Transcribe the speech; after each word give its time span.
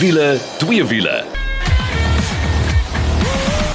Wiele, 0.00 0.38
twee 0.56 0.84
wiele. 0.84 1.24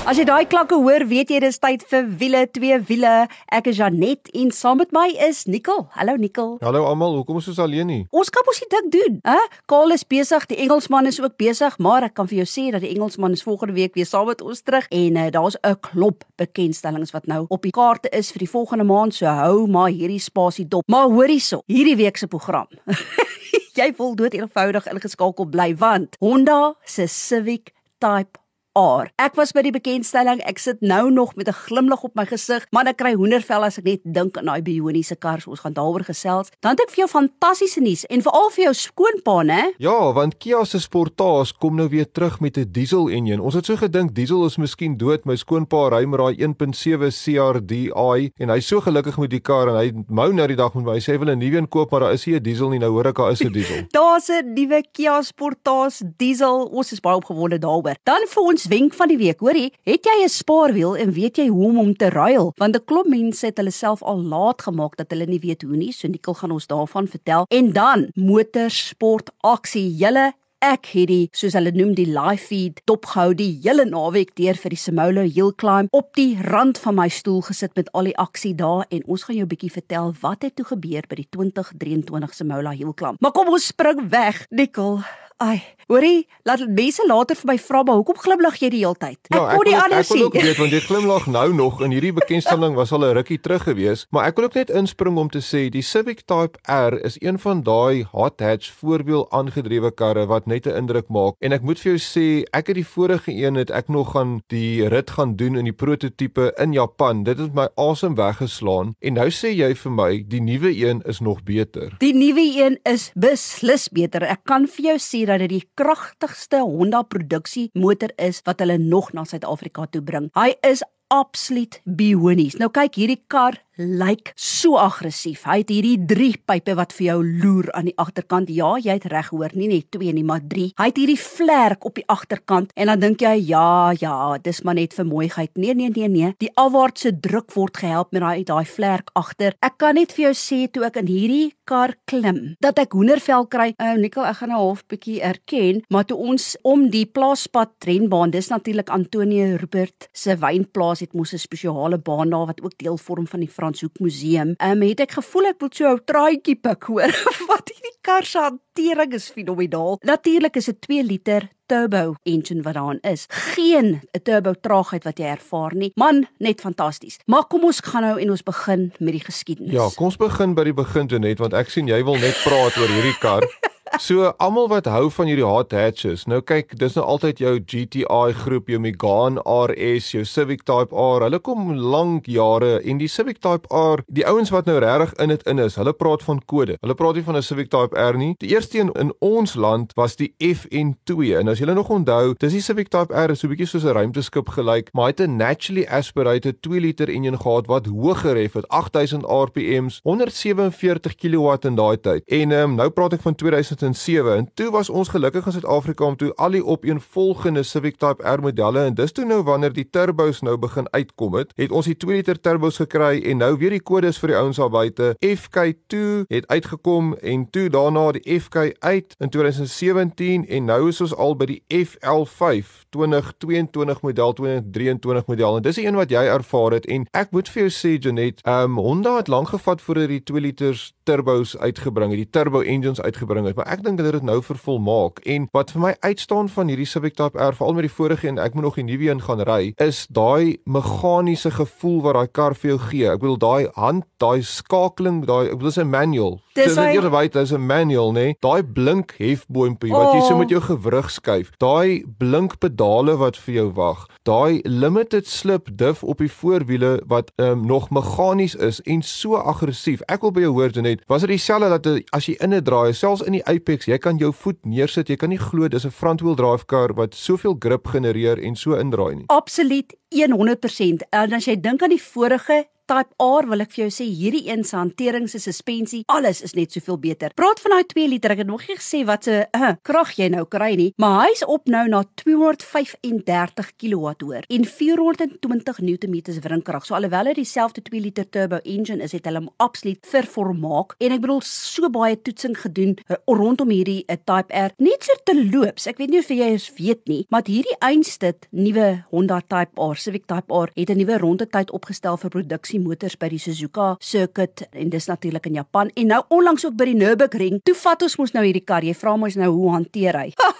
As 0.09 0.17
jy 0.17 0.23
daai 0.25 0.47
klanke 0.49 0.73
hoor, 0.81 1.03
weet 1.05 1.29
jy 1.29 1.37
dis 1.43 1.59
tyd 1.61 1.83
vir 1.91 2.07
wiele, 2.17 2.39
twee 2.49 2.79
wiele. 2.87 3.11
Ek 3.53 3.69
is 3.69 3.77
Janet 3.77 4.31
en 4.33 4.49
saam 4.49 4.79
met 4.81 4.89
my 4.95 5.03
is 5.21 5.43
Nicole. 5.45 5.85
Hallo 5.93 6.15
Nicole. 6.17 6.57
Hallo 6.65 6.81
almal, 6.89 7.19
hoekom 7.19 7.37
is 7.43 7.51
ons 7.53 7.61
alleen 7.61 7.85
nie? 7.91 7.99
Ons 8.09 8.33
kan 8.33 8.41
mos 8.49 8.63
nie 8.63 8.69
dik 8.73 8.89
doen, 8.95 9.19
hè? 9.29 9.37
Karl 9.69 9.93
is 9.93 10.01
besig, 10.15 10.49
die 10.49 10.57
Engelsman 10.65 11.05
is 11.11 11.21
ook 11.21 11.37
besig, 11.37 11.77
maar 11.77 12.09
ek 12.09 12.17
kan 12.17 12.31
vir 12.33 12.39
jou 12.41 12.47
sê 12.49 12.65
dat 12.73 12.81
die 12.81 12.95
Engelsman 12.95 13.37
is 13.37 13.45
volgende 13.45 13.77
week 13.77 13.93
weer 13.93 14.09
saam 14.09 14.25
met 14.31 14.41
ons 14.41 14.65
terug 14.65 14.89
en 14.89 15.21
uh, 15.21 15.29
daar's 15.29 15.61
'n 15.61 15.77
klop 15.91 16.25
bekendstellings 16.41 17.13
wat 17.13 17.29
nou 17.29 17.45
op 17.49 17.61
die 17.61 17.75
kaarte 17.75 18.09
is 18.09 18.33
vir 18.33 18.49
die 18.49 18.49
volgende 18.49 18.89
maand. 18.89 19.13
So 19.13 19.29
hou 19.29 19.67
maar 19.69 19.93
hierdie 19.93 20.17
spasie 20.17 20.65
dop. 20.65 20.89
Maar 20.89 21.05
hoor 21.05 21.29
hierso, 21.29 21.61
hierdie 21.69 21.97
week 22.01 22.17
se 22.17 22.25
program. 22.25 22.65
jy 23.75 23.91
wil 23.97 24.15
dood 24.15 24.35
eenvoudig 24.37 24.87
ingeskakel 24.91 25.49
bly 25.51 25.73
want 25.81 26.15
Honda 26.23 26.75
se 26.83 27.07
Civic 27.11 27.73
Type 27.99 28.39
R. 28.75 29.07
Ek 29.15 29.37
was 29.39 29.53
by 29.55 29.61
die 29.63 29.71
bekendstelling. 29.71 30.41
Ek 30.43 30.59
sit 30.59 30.81
nou 30.83 31.07
nog 31.11 31.35
met 31.39 31.47
'n 31.47 31.55
glimlag 31.55 32.03
op 32.03 32.15
my 32.15 32.25
gesig, 32.25 32.65
maar 32.71 32.85
ek 32.87 32.97
kry 32.97 33.13
hoendervel 33.13 33.63
as 33.63 33.77
ek 33.77 33.85
net 33.85 34.01
dink 34.03 34.37
aan 34.37 34.45
daai 34.45 34.61
bioniese 34.61 35.15
kar. 35.15 35.39
Ons 35.47 35.59
gaan 35.59 35.73
daaroor 35.73 36.03
gesels. 36.03 36.51
Dan 36.59 36.71
het 36.71 36.81
ek 36.81 36.89
vir 36.89 37.05
jou 37.05 37.07
fantastiese 37.07 37.79
nuus 37.79 38.05
en 38.05 38.21
veral 38.21 38.49
vir 38.51 38.63
jou 38.63 38.73
skoonpa, 38.73 39.43
né? 39.43 39.73
Ja, 39.77 40.11
want 40.13 40.37
Kia 40.37 40.65
se 40.65 40.79
Sportage 40.79 41.53
kom 41.59 41.75
nou 41.75 41.87
weer 41.89 42.11
terug 42.11 42.39
met 42.41 42.57
'n 42.57 42.71
diesel 42.71 43.09
enjin. 43.09 43.39
Ons 43.39 43.53
het 43.53 43.65
so 43.65 43.75
gedink 43.75 44.13
diesel 44.13 44.45
is 44.45 44.57
miskien 44.57 44.97
dood. 44.97 45.25
My 45.25 45.35
skoonpa 45.35 45.89
ry 45.89 46.05
met 46.05 46.19
daai 46.19 46.35
1.7 46.35 47.11
CRDi 47.11 47.91
en 48.37 48.49
hy's 48.49 48.67
so 48.67 48.81
gelukkig 48.81 49.17
met 49.17 49.29
die 49.29 49.39
kar 49.39 49.69
en 49.69 49.75
hy 49.75 49.91
mou 50.09 50.33
nou 50.33 50.47
die 50.47 50.55
dag 50.55 50.73
met 50.73 50.83
my. 50.83 50.93
Hy 50.93 50.99
sê 50.99 51.13
hy 51.13 51.19
wil 51.19 51.29
'n 51.33 51.39
nuwe 51.39 51.57
een 51.57 51.69
koop, 51.69 51.91
maar 51.91 51.99
daar 51.99 52.13
is 52.13 52.25
nie 52.25 52.35
'n 52.35 52.43
diesel 52.43 52.69
nie. 52.69 52.79
Nou 52.79 52.91
hoor 52.91 53.07
ek 53.07 53.15
daar 53.15 53.31
is 53.31 53.41
'n 53.41 53.51
diesel. 53.51 53.85
Daar's 53.91 54.29
'n 54.29 54.53
nuwe 54.53 54.83
Kia 54.91 55.21
Sportage 55.21 56.03
diesel. 56.17 56.65
Ons 56.65 56.91
is 56.91 56.99
baie 56.99 57.15
opgewonde 57.15 57.57
daaroor. 57.57 57.95
Dan 58.03 58.25
vir 58.27 58.43
ons 58.43 58.64
wenk 58.67 58.93
van 58.93 59.07
die 59.07 59.17
week, 59.17 59.39
hoorie, 59.39 59.73
het 59.83 60.05
jy 60.05 60.23
'n 60.23 60.29
spaarwiel 60.29 60.95
en 60.97 61.11
weet 61.11 61.37
jy 61.37 61.47
hoe 61.47 61.65
om 61.65 61.75
hom 61.75 61.93
te 61.95 62.09
ruil? 62.09 62.53
Want 62.57 62.75
'n 62.75 62.85
klop 62.85 63.07
mense 63.07 63.45
het 63.45 63.57
hulle 63.57 63.71
self 63.71 64.03
al 64.03 64.21
laat 64.21 64.61
gemaak 64.61 64.95
dat 64.95 65.09
hulle 65.09 65.25
nie 65.25 65.39
weet 65.39 65.61
hoe 65.61 65.75
nie. 65.75 65.91
So 65.91 66.07
Nikkel 66.07 66.33
gaan 66.33 66.51
ons 66.51 66.67
daarvan 66.67 67.07
vertel. 67.07 67.45
En 67.49 67.73
dan 67.73 68.09
motorsport 68.13 69.31
aksie. 69.41 69.95
Julle 69.95 70.33
Ek 70.65 70.87
het 70.95 71.09
die 71.11 71.25
soos 71.35 71.53
hulle 71.53 71.69
noem 71.75 71.91
die 71.97 72.07
live 72.09 72.41
feed 72.41 72.79
dopgehou 72.89 73.35
die 73.37 73.51
hele 73.61 73.83
naweek 73.85 74.31
deur 74.39 74.57
vir 74.57 74.73
die 74.73 74.79
Simolo 74.79 75.25
Hill 75.27 75.51
Climb 75.61 75.93
op 75.93 76.13
die 76.17 76.39
rand 76.41 76.79
van 76.81 76.95
my 76.95 77.05
stoel 77.11 77.43
gesit 77.45 77.75
met 77.75 77.91
al 77.93 78.09
die 78.09 78.15
aksie 78.17 78.55
daar 78.55 78.87
en 78.89 79.03
ons 79.05 79.27
gaan 79.27 79.35
jou 79.35 79.45
'n 79.45 79.51
bietjie 79.51 79.71
vertel 79.71 80.15
wat 80.21 80.41
het 80.41 80.55
toe 80.55 80.65
gebeur 80.65 81.03
by 81.09 81.15
die 81.15 81.27
2023 81.29 82.33
Simolo 82.33 82.71
Hill 82.71 82.93
Climb. 82.95 83.19
Maar 83.19 83.31
kom 83.31 83.47
ons 83.47 83.67
spring 83.67 84.09
weg, 84.09 84.45
Nikkel. 84.49 85.03
Ai, 85.43 85.59
hoorie, 85.91 86.29
laat 86.47 86.61
mense 86.71 87.03
later 87.03 87.35
vir 87.35 87.49
my 87.49 87.55
vra, 87.59 87.81
maar 87.83 87.97
hoekom 87.99 88.15
glimlag 88.23 88.55
jy 88.61 88.69
die 88.71 88.79
hele 88.85 88.95
tyd? 88.95 89.17
Ek 89.27 89.35
ja, 89.35 89.41
kon 89.51 89.67
nie 89.67 89.73
anders 89.75 90.07
sien. 90.07 90.21
Ek 90.21 90.21
wil 90.21 90.29
ook 90.29 90.35
weet 90.45 90.59
want 90.61 90.75
jy 90.75 90.79
glimlag 90.85 91.25
nou 91.27 91.47
nog 91.57 91.81
in 91.83 91.91
hierdie 91.91 92.13
bekendstelling 92.15 92.77
was 92.77 92.93
al 92.95 93.03
'n 93.03 93.17
rukkie 93.17 93.37
terug 93.43 93.65
gewees, 93.67 94.05
maar 94.15 94.29
ek 94.29 94.39
wil 94.39 94.47
ook 94.47 94.55
net 94.55 94.71
inspring 94.71 95.17
om 95.19 95.29
te 95.29 95.43
sê 95.43 95.67
die 95.67 95.83
Civic 95.83 96.23
Type 96.23 96.55
R 96.71 96.95
is 97.03 97.17
een 97.19 97.35
van 97.39 97.63
daai 97.67 98.07
hot 98.13 98.39
hatch 98.39 98.71
voorwiel 98.79 99.27
aangedrewe 99.31 99.91
karre 99.91 100.25
wat 100.25 100.47
net 100.47 100.67
'n 100.67 100.77
indruk 100.77 101.09
maak 101.09 101.35
en 101.41 101.51
ek 101.51 101.61
moet 101.61 101.79
vir 101.79 101.97
jou 101.97 101.99
sê, 101.99 102.47
ek 102.53 102.67
het 102.67 102.75
die 102.75 102.87
vorige 102.87 103.31
een 103.35 103.55
het 103.55 103.69
ek 103.69 103.89
nog 103.89 104.15
gaan 104.15 104.39
die 104.47 104.87
rit 104.87 105.09
gaan 105.09 105.35
doen 105.35 105.57
in 105.57 105.65
die 105.65 105.75
prototipe 105.75 106.53
in 106.57 106.71
Japan. 106.71 107.23
Dit 107.23 107.39
het 107.39 107.53
my 107.53 107.67
asem 107.75 108.15
weggeslaan 108.15 108.95
en 109.01 109.13
nou 109.13 109.27
sê 109.27 109.51
jy 109.51 109.75
vir 109.75 109.91
my 109.91 110.23
die 110.27 110.41
nuwe 110.41 110.71
een 110.71 111.03
is 111.05 111.19
nog 111.19 111.43
beter. 111.43 111.91
Die 111.99 112.15
nuwe 112.15 112.39
een 112.39 112.79
is 112.83 113.11
beslis 113.15 113.89
beter. 113.89 114.23
Ek 114.23 114.45
kan 114.45 114.67
vir 114.67 114.85
jou 114.85 114.97
sê 114.97 115.24
dat 115.29 115.43
dit 115.45 115.53
die 115.55 115.63
kragtigste 115.77 116.61
Honda 116.63 117.01
produksie 117.03 117.69
motor 117.73 118.13
is 118.21 118.41
wat 118.45 118.61
hulle 118.63 118.77
nog 118.81 119.11
na 119.13 119.25
Suid-Afrika 119.27 119.87
toe 119.91 120.01
bring. 120.05 120.29
Hy 120.37 120.53
is 120.67 120.83
absoluut 121.13 121.79
bionies. 121.85 122.57
Nou 122.59 122.71
kyk, 122.73 122.97
hierdie 122.97 123.21
kar 123.31 123.59
lyk 123.77 124.31
so 124.39 124.77
aggressief. 124.79 125.43
Hy 125.47 125.59
het 125.63 125.71
hierdie 125.73 125.97
3 126.07 126.31
pype 126.47 126.75
wat 126.79 126.93
vir 126.95 127.05
jou 127.09 127.17
loer 127.23 127.69
aan 127.75 127.89
die 127.89 127.97
agterkant. 127.99 128.49
Ja, 128.53 128.75
jy 128.79 128.95
het 128.97 129.07
reg 129.11 129.29
gehoor, 129.31 129.55
nie 129.57 129.69
net 129.71 129.89
2 129.95 130.13
nie, 130.15 130.23
maar 130.23 130.43
3. 130.47 130.71
Hy 130.79 130.87
het 130.89 130.99
hierdie 130.99 131.19
vlerk 131.19 131.85
op 131.85 131.99
die 131.99 132.05
agterkant 132.11 132.71
en 132.75 132.91
dan 132.91 133.03
dink 133.03 133.23
jy, 133.25 133.35
ja, 133.49 133.93
ja, 133.99 134.37
dis 134.43 134.63
maar 134.63 134.77
net 134.79 134.95
vir 134.95 135.07
mooiheid. 135.09 135.51
Nee, 135.55 135.75
nee, 135.75 135.91
nee, 135.93 136.09
nee. 136.09 136.33
Die 136.39 136.51
afwaartse 136.55 137.13
druk 137.19 137.51
word 137.55 137.77
gehelp 137.83 138.13
met 138.15 138.23
daai 138.23 138.43
daai 138.47 138.65
vlerk 138.69 139.11
agter. 139.15 139.55
Ek 139.65 139.77
kan 139.81 139.97
net 139.99 140.13
vir 140.15 140.29
jou 140.29 140.35
sê 140.39 140.65
toe 140.71 140.85
ek 140.87 141.01
in 141.01 141.11
hierdie 141.11 141.51
kar 141.65 141.95
klim, 142.09 142.55
dat 142.61 142.79
ek 142.81 142.93
hoendervel 142.95 143.47
kry. 143.51 143.71
Ou 143.81 143.91
uh, 143.95 143.99
Nikkel, 143.99 144.25
ek 144.27 144.39
gaan 144.41 144.53
nou 144.53 144.61
half 144.61 144.83
bietjie 144.91 145.17
erken, 145.25 145.81
maar 145.89 146.05
toe 146.07 146.17
ons 146.21 146.51
om 146.67 146.87
die 146.93 147.05
plaaspad 147.09 147.73
renbaan, 147.89 148.33
dis 148.33 148.51
natuurlik 148.51 148.91
Antonio 148.93 149.55
Rupert 149.61 150.09
se 150.15 150.37
wynplaas 150.39 151.01
het 151.03 151.15
mos 151.17 151.33
'n 151.33 151.41
spesiale 151.41 151.97
baan 151.97 152.29
daar 152.29 152.47
wat 152.51 152.61
ook 152.61 152.77
deel 152.77 152.97
vorm 152.97 153.27
van 153.27 153.39
die 153.39 153.49
Franshoek 153.65 153.99
Museum. 153.99 154.53
Ehm 154.57 154.81
um, 154.81 154.85
het 154.85 154.99
ek 154.99 155.17
gevoel 155.17 155.49
ek 155.49 155.59
wil 155.63 155.71
so 155.73 155.89
'n 155.89 156.01
traantjie 156.05 156.55
pik 156.55 156.83
hoor 156.91 157.11
wat 157.49 157.71
hierdie 157.73 157.97
kar 158.05 158.25
se 158.25 158.39
hantering 158.39 159.13
is 159.13 159.29
fenomenaal. 159.33 159.97
Natuurlik 160.03 160.55
is 160.55 160.65
dit 160.65 160.81
2 160.81 161.03
liter 161.03 161.49
turbo 161.65 162.15
engine 162.23 162.61
wat 162.61 162.73
daarin 162.73 162.99
is. 163.01 163.25
Geen 163.29 164.01
'n 164.13 164.21
turbo 164.23 164.53
traagheid 164.53 165.03
wat 165.03 165.17
jy 165.17 165.25
ervaar 165.25 165.75
nie. 165.75 165.91
Man, 165.95 166.27
net 166.37 166.61
fantasties. 166.61 167.17
Maar 167.25 167.45
kom 167.47 167.63
ons 167.63 167.79
gaan 167.79 168.01
nou 168.01 168.19
en 168.19 168.29
ons 168.29 168.43
begin 168.43 168.93
met 168.99 169.13
die 169.13 169.25
geskiedenis. 169.25 169.73
Ja, 169.73 169.89
kom 169.95 170.05
ons 170.05 170.17
begin 170.17 170.53
by 170.53 170.63
die 170.63 170.73
begin 170.73 171.07
net 171.21 171.39
want 171.39 171.53
ek 171.53 171.69
sien 171.69 171.87
jy 171.87 172.03
wil 172.03 172.17
net 172.17 172.37
praat 172.43 172.77
oor 172.77 172.87
hierdie 172.87 173.17
kar. 173.19 173.43
So 173.99 174.33
almal 174.43 174.67
wat 174.67 174.89
hou 174.91 175.07
van 175.13 175.29
hierdie 175.29 175.45
hot 175.47 175.71
hatches. 175.71 176.25
Nou 176.27 176.41
kyk, 176.43 176.73
dis 176.79 176.97
nou 176.97 177.03
altyd 177.07 177.39
jou 177.39 177.53
GTI 177.63 178.33
groep, 178.35 178.67
jou 178.67 178.79
Megane 178.83 179.39
RS, 179.39 180.09
jou 180.17 180.23
Civic 180.27 180.65
Type 180.67 180.91
R. 180.91 181.23
Hulle 181.23 181.39
kom 181.39 181.69
lank 181.79 182.27
jare 182.27 182.81
en 182.83 182.99
die 182.99 183.07
Civic 183.07 183.39
Type 183.43 183.69
R, 183.71 184.03
die 184.11 184.25
ouens 184.27 184.51
wat 184.51 184.67
nou 184.67 184.75
regtig 184.83 185.13
in 185.23 185.31
dit 185.31 185.45
in 185.47 185.63
is, 185.63 185.77
hulle 185.79 185.93
praat 185.95 186.25
van 186.27 186.41
kode. 186.43 186.75
Hulle 186.83 186.97
praat 186.99 187.15
nie 187.15 187.23
van 187.23 187.37
'n 187.37 187.41
Civic 187.41 187.69
Type 187.71 187.95
R 187.95 188.17
nie. 188.17 188.35
Die 188.39 188.49
eerste 188.51 188.79
een 188.79 188.91
in 188.99 189.13
ons 189.21 189.55
land 189.55 189.93
was 189.95 190.15
die 190.15 190.33
FN2. 190.39 191.39
En 191.39 191.47
as 191.47 191.59
julle 191.59 191.73
nog 191.73 191.89
onthou, 191.89 192.35
dis 192.37 192.51
die 192.51 192.61
Civic 192.61 192.89
Type 192.89 193.13
R 193.13 193.35
so 193.35 193.47
'n 193.47 193.55
bietjie 193.55 193.67
soos 193.67 193.85
'n 193.85 193.95
ruimteskip 193.95 194.49
gelyk, 194.49 194.89
maar 194.93 195.05
hy 195.05 195.13
het 195.15 195.21
'n 195.21 195.37
naturally 195.37 195.85
aspirated 195.87 196.61
2 196.61 196.79
liter 196.79 197.07
enjin 197.07 197.39
gehad 197.39 197.67
wat 197.67 197.85
hoër 197.85 198.35
het, 198.35 198.53
het 198.53 198.67
8000 198.67 199.23
RPM's, 199.23 199.99
147 200.03 201.15
kW 201.15 201.65
in 201.65 201.75
daai 201.75 201.97
tyd. 201.97 202.23
En 202.27 202.51
um, 202.51 202.75
nou 202.75 202.89
praat 202.89 203.13
ek 203.13 203.21
van 203.21 203.35
2000 203.35 203.84
2007 203.93 204.37
en 204.37 204.49
toe 204.53 204.71
was 204.71 204.89
ons 204.89 205.07
gelukkig 205.07 205.45
in 205.45 205.51
Suid-Afrika 205.51 206.05
om 206.05 206.15
toe 206.15 206.33
al 206.35 206.55
die 206.55 206.65
opeenvolgende 206.65 207.63
Civic 207.63 207.97
Type 207.97 208.23
R 208.23 208.41
modelle 208.41 208.85
en 208.85 208.95
dis 208.95 209.11
toe 209.11 209.25
nou 209.25 209.41
wanneer 209.43 209.73
die 209.73 209.89
turbos 209.89 210.41
nou 210.41 210.57
begin 210.57 210.87
uitkom 210.91 211.35
het, 211.35 211.53
het 211.55 211.71
ons 211.71 211.85
die 211.85 211.97
2 211.97 212.15
liter 212.15 212.39
turbos 212.41 212.79
gekry 212.81 213.21
en 213.29 213.43
nou 213.43 213.51
weer 213.57 213.75
die 213.75 213.83
kodes 213.83 214.17
vir 214.21 214.33
die 214.33 214.37
ouens 214.39 214.57
daar 214.61 214.71
buite. 214.73 215.13
FK2 215.21 216.25
het 216.31 216.47
uitgekom 216.47 217.13
en 217.21 217.45
toe 217.49 217.67
daarna 217.69 218.07
die 218.17 218.39
FK8 218.39 219.17
in 219.19 219.29
2017 219.29 220.47
en 220.47 220.69
nou 220.71 220.81
is 220.89 221.01
ons 221.01 221.15
al 221.15 221.37
by 221.37 221.49
die 221.53 221.61
FL5 221.69 222.73
2022 222.95 224.01
model 224.01 224.35
2023 224.41 225.29
model 225.29 225.59
en 225.59 225.67
dis 225.67 225.81
die 225.81 225.87
een 225.87 225.99
wat 225.99 226.13
jy 226.13 226.25
ervaar 226.25 226.79
het 226.79 226.89
en 226.89 227.07
ek 227.13 227.33
moet 227.35 227.49
vir 227.51 227.65
jou 227.67 227.73
sê 227.73 227.95
Janet, 227.99 228.41
um 228.49 228.79
Honda 228.81 229.17
het 229.19 229.31
lank 229.31 229.53
gevat 229.53 229.81
voordat 229.81 230.11
die 230.11 230.23
2 230.23 230.47
liters 230.49 230.94
turbos 231.05 231.55
uitgebring 231.57 232.13
het, 232.13 232.21
die 232.23 232.29
turbo 232.29 232.61
engines 232.61 233.01
uitgebring 233.01 233.47
het, 233.49 233.57
maar 233.59 233.69
ek 233.73 233.83
dink 233.85 234.01
hulle 234.01 234.11
het 234.11 234.19
dit 234.19 234.27
nou 234.27 234.39
vervolmaak. 234.43 235.21
En 235.25 235.47
wat 235.55 235.73
vir 235.75 235.83
my 235.85 235.93
uitstaan 236.05 236.49
van 236.51 236.71
hierdie 236.71 236.89
Civic 236.89 237.17
Type 237.19 237.39
R, 237.39 237.57
veral 237.57 237.77
met 237.77 237.87
die 237.87 237.93
vorige 237.93 238.29
en 238.31 238.41
ek 238.41 238.57
moet 238.57 238.67
nog 238.69 238.79
die 238.79 238.87
nuwe 238.87 239.11
een 239.11 239.23
gaan 239.25 239.45
ry, 239.47 239.73
is 239.81 240.05
daai 240.09 240.57
meganiese 240.65 241.53
gevoel 241.55 242.01
wat 242.05 242.19
daai 242.19 242.31
kar 242.39 242.57
vir 242.57 242.75
jou 242.75 242.79
gee. 242.89 243.11
Ek 243.11 243.21
bedoel 243.21 243.41
daai 243.41 243.69
hand, 243.77 244.09
daai 244.21 244.41
skakeling, 244.45 245.23
daai 245.29 245.51
ek 245.51 245.59
bedoel 245.59 245.73
dis 245.73 245.83
'n 245.83 245.89
manual. 245.89 246.41
Dis 246.55 246.77
net 246.79 246.93
hier 246.95 247.09
by, 247.11 247.27
dis 247.27 247.51
'n 247.51 247.65
manual, 247.65 248.11
nê? 248.11 248.23
Nee? 248.25 248.37
Daai 248.39 248.63
blink 248.63 249.15
hefboompie 249.17 249.91
wat 249.91 250.13
jy 250.13 250.21
so 250.21 250.37
met 250.37 250.49
jou 250.49 250.61
gewrig 250.61 251.11
skuif. 251.11 251.51
Daai 251.59 252.05
blink 252.17 252.59
pedale 252.59 253.17
wat 253.17 253.35
vir 253.37 253.53
jou 253.55 253.71
wag. 253.75 254.07
Daai 254.23 254.61
limited 254.63 255.27
slip 255.27 255.67
diff 255.75 256.03
op 256.03 256.17
die 256.17 256.31
voorwiele 256.31 257.01
wat 257.07 257.31
um, 257.35 257.65
nog 257.65 257.89
meganies 257.89 258.55
is 258.55 258.79
en 258.81 259.01
so 259.01 259.35
aggressief. 259.35 260.01
Ek 260.07 260.21
wil 260.21 260.31
by 260.31 260.41
jou 260.41 260.53
hoor, 260.53 260.69
Janet, 260.69 261.03
was 261.07 261.21
dit 261.21 261.29
dieselfde 261.29 261.69
dat 261.69 262.03
as 262.11 262.25
jy 262.25 262.37
in 262.39 262.53
'n 262.53 262.63
draai, 262.63 262.93
selfs 262.93 263.21
in 263.21 263.33
die 263.33 263.45
Apex, 263.45 263.85
jy 263.85 263.97
kan 263.97 264.17
jou 264.17 264.31
voet 264.31 264.65
neersit, 264.65 265.09
jy 265.09 265.15
kan 265.15 265.29
nie 265.29 265.37
glo 265.37 265.67
dis 265.67 265.85
'n 265.85 265.91
front 265.91 266.21
wheel 266.21 266.35
drive 266.35 266.65
kar 266.65 266.93
wat 266.93 267.15
soveel 267.15 267.55
grip 267.59 267.87
genereer 267.87 268.39
en 268.39 268.55
so 268.55 268.73
indraai 268.75 269.15
nie. 269.15 269.25
Absoluut 269.27 269.93
100%. 270.23 271.09
En 271.11 271.35
as 271.35 271.49
jy 271.49 271.59
dink 271.59 271.83
aan 271.83 271.93
die 271.93 272.01
vorige 272.01 272.63
Type 272.85 273.15
R 273.17 273.47
wil 273.49 273.63
ek 273.63 273.71
vir 273.73 273.85
jou 273.85 273.93
sê 273.95 274.05
hierdie 274.05 274.43
een 274.45 274.61
se 274.61 274.75
hantering 274.77 275.25
se 275.25 275.39
suspensie 275.41 276.03
alles 276.13 276.43
is 276.45 276.53
net 276.53 276.75
soveel 276.75 276.99
beter. 277.01 277.33
Praat 277.33 277.57
van 277.63 277.73
daai 277.73 277.87
2 277.89 278.09
liter 278.11 278.35
ek 278.35 278.43
het 278.43 278.49
nog 278.49 278.61
nie 278.69 278.77
gesê 278.77 278.99
wat 279.09 279.25
se 279.25 279.39
uh, 279.41 279.71
krag 279.81 280.11
jy 280.19 280.27
nou 280.29 280.43
kry 280.45 280.75
nie, 280.77 280.91
maar 281.01 281.23
hy's 281.23 281.41
op 281.49 281.65
nou 281.71 281.81
na 281.89 282.03
235 282.21 283.71
kW 283.81 284.43
en 284.53 284.67
420 284.69 285.81
Nm 285.81 286.17
wringkrag. 286.45 286.85
So 286.85 286.93
alhoewel 286.93 287.31
dit 287.31 287.41
dieselfde 287.41 287.81
2 287.89 288.03
liter 288.05 288.29
turbo 288.29 288.59
engine 288.61 289.01
is, 289.01 289.17
het 289.17 289.25
hulle 289.25 289.41
hom 289.41 289.49
absoluut 289.57 290.05
verformaak 290.05 290.93
en 291.01 291.17
ek 291.17 291.25
bedoel 291.25 291.41
so 291.41 291.89
baie 291.89 292.21
toetsing 292.21 292.53
gedoen 292.67 292.93
uh, 293.09 293.17
rondom 293.25 293.73
hierdie 293.73 294.03
uh, 294.05 294.19
Type 294.29 294.53
R. 294.53 294.77
Net 294.77 295.09
so 295.09 295.17
te 295.25 295.33
loops. 295.39 295.89
Ek 295.89 295.97
weet 295.97 296.13
nie 296.13 296.21
of 296.21 296.29
jy 296.29 296.51
eens 296.53 296.69
weet 296.77 297.01
nie, 297.09 297.23
maar 297.33 297.49
hierdie 297.49 297.79
eindstit 297.81 298.45
nuwe 298.53 299.07
Honda 299.09 299.41
Type 299.41 299.73
R, 299.81 299.97
Civic 300.05 300.27
Type 300.29 300.53
R 300.53 300.69
het 300.75 300.89
'n 300.93 300.97
nuwe 301.01 301.17
rondetyd 301.17 301.71
opgestel 301.71 302.17
vir 302.17 302.29
produksie 302.29 302.79
die 302.79 302.85
motors 302.85 303.15
by 303.17 303.29
die 303.31 303.39
Suzuka 303.39 303.95
circuit 303.99 304.67
en 304.71 304.89
dis 304.89 305.07
natuurlik 305.07 305.45
in 305.49 305.53
Japan 305.53 305.89
en 305.95 306.07
nou 306.07 306.21
onlangs 306.29 306.65
ook 306.65 306.75
by 306.77 306.85
die 306.91 306.97
Nürburgring. 306.99 307.61
Toe 307.63 307.75
vat 307.75 308.03
ons 308.05 308.17
mos 308.19 308.33
nou 308.35 308.43
hierdie 308.45 308.63
kar. 308.63 308.83
Jy 308.83 308.93
vra 308.93 309.15
mos 309.17 309.37
nou 309.39 309.49
hoe 309.53 309.71
hanteer 309.71 310.17
hy? 310.19 310.33
Ha, 310.41 310.51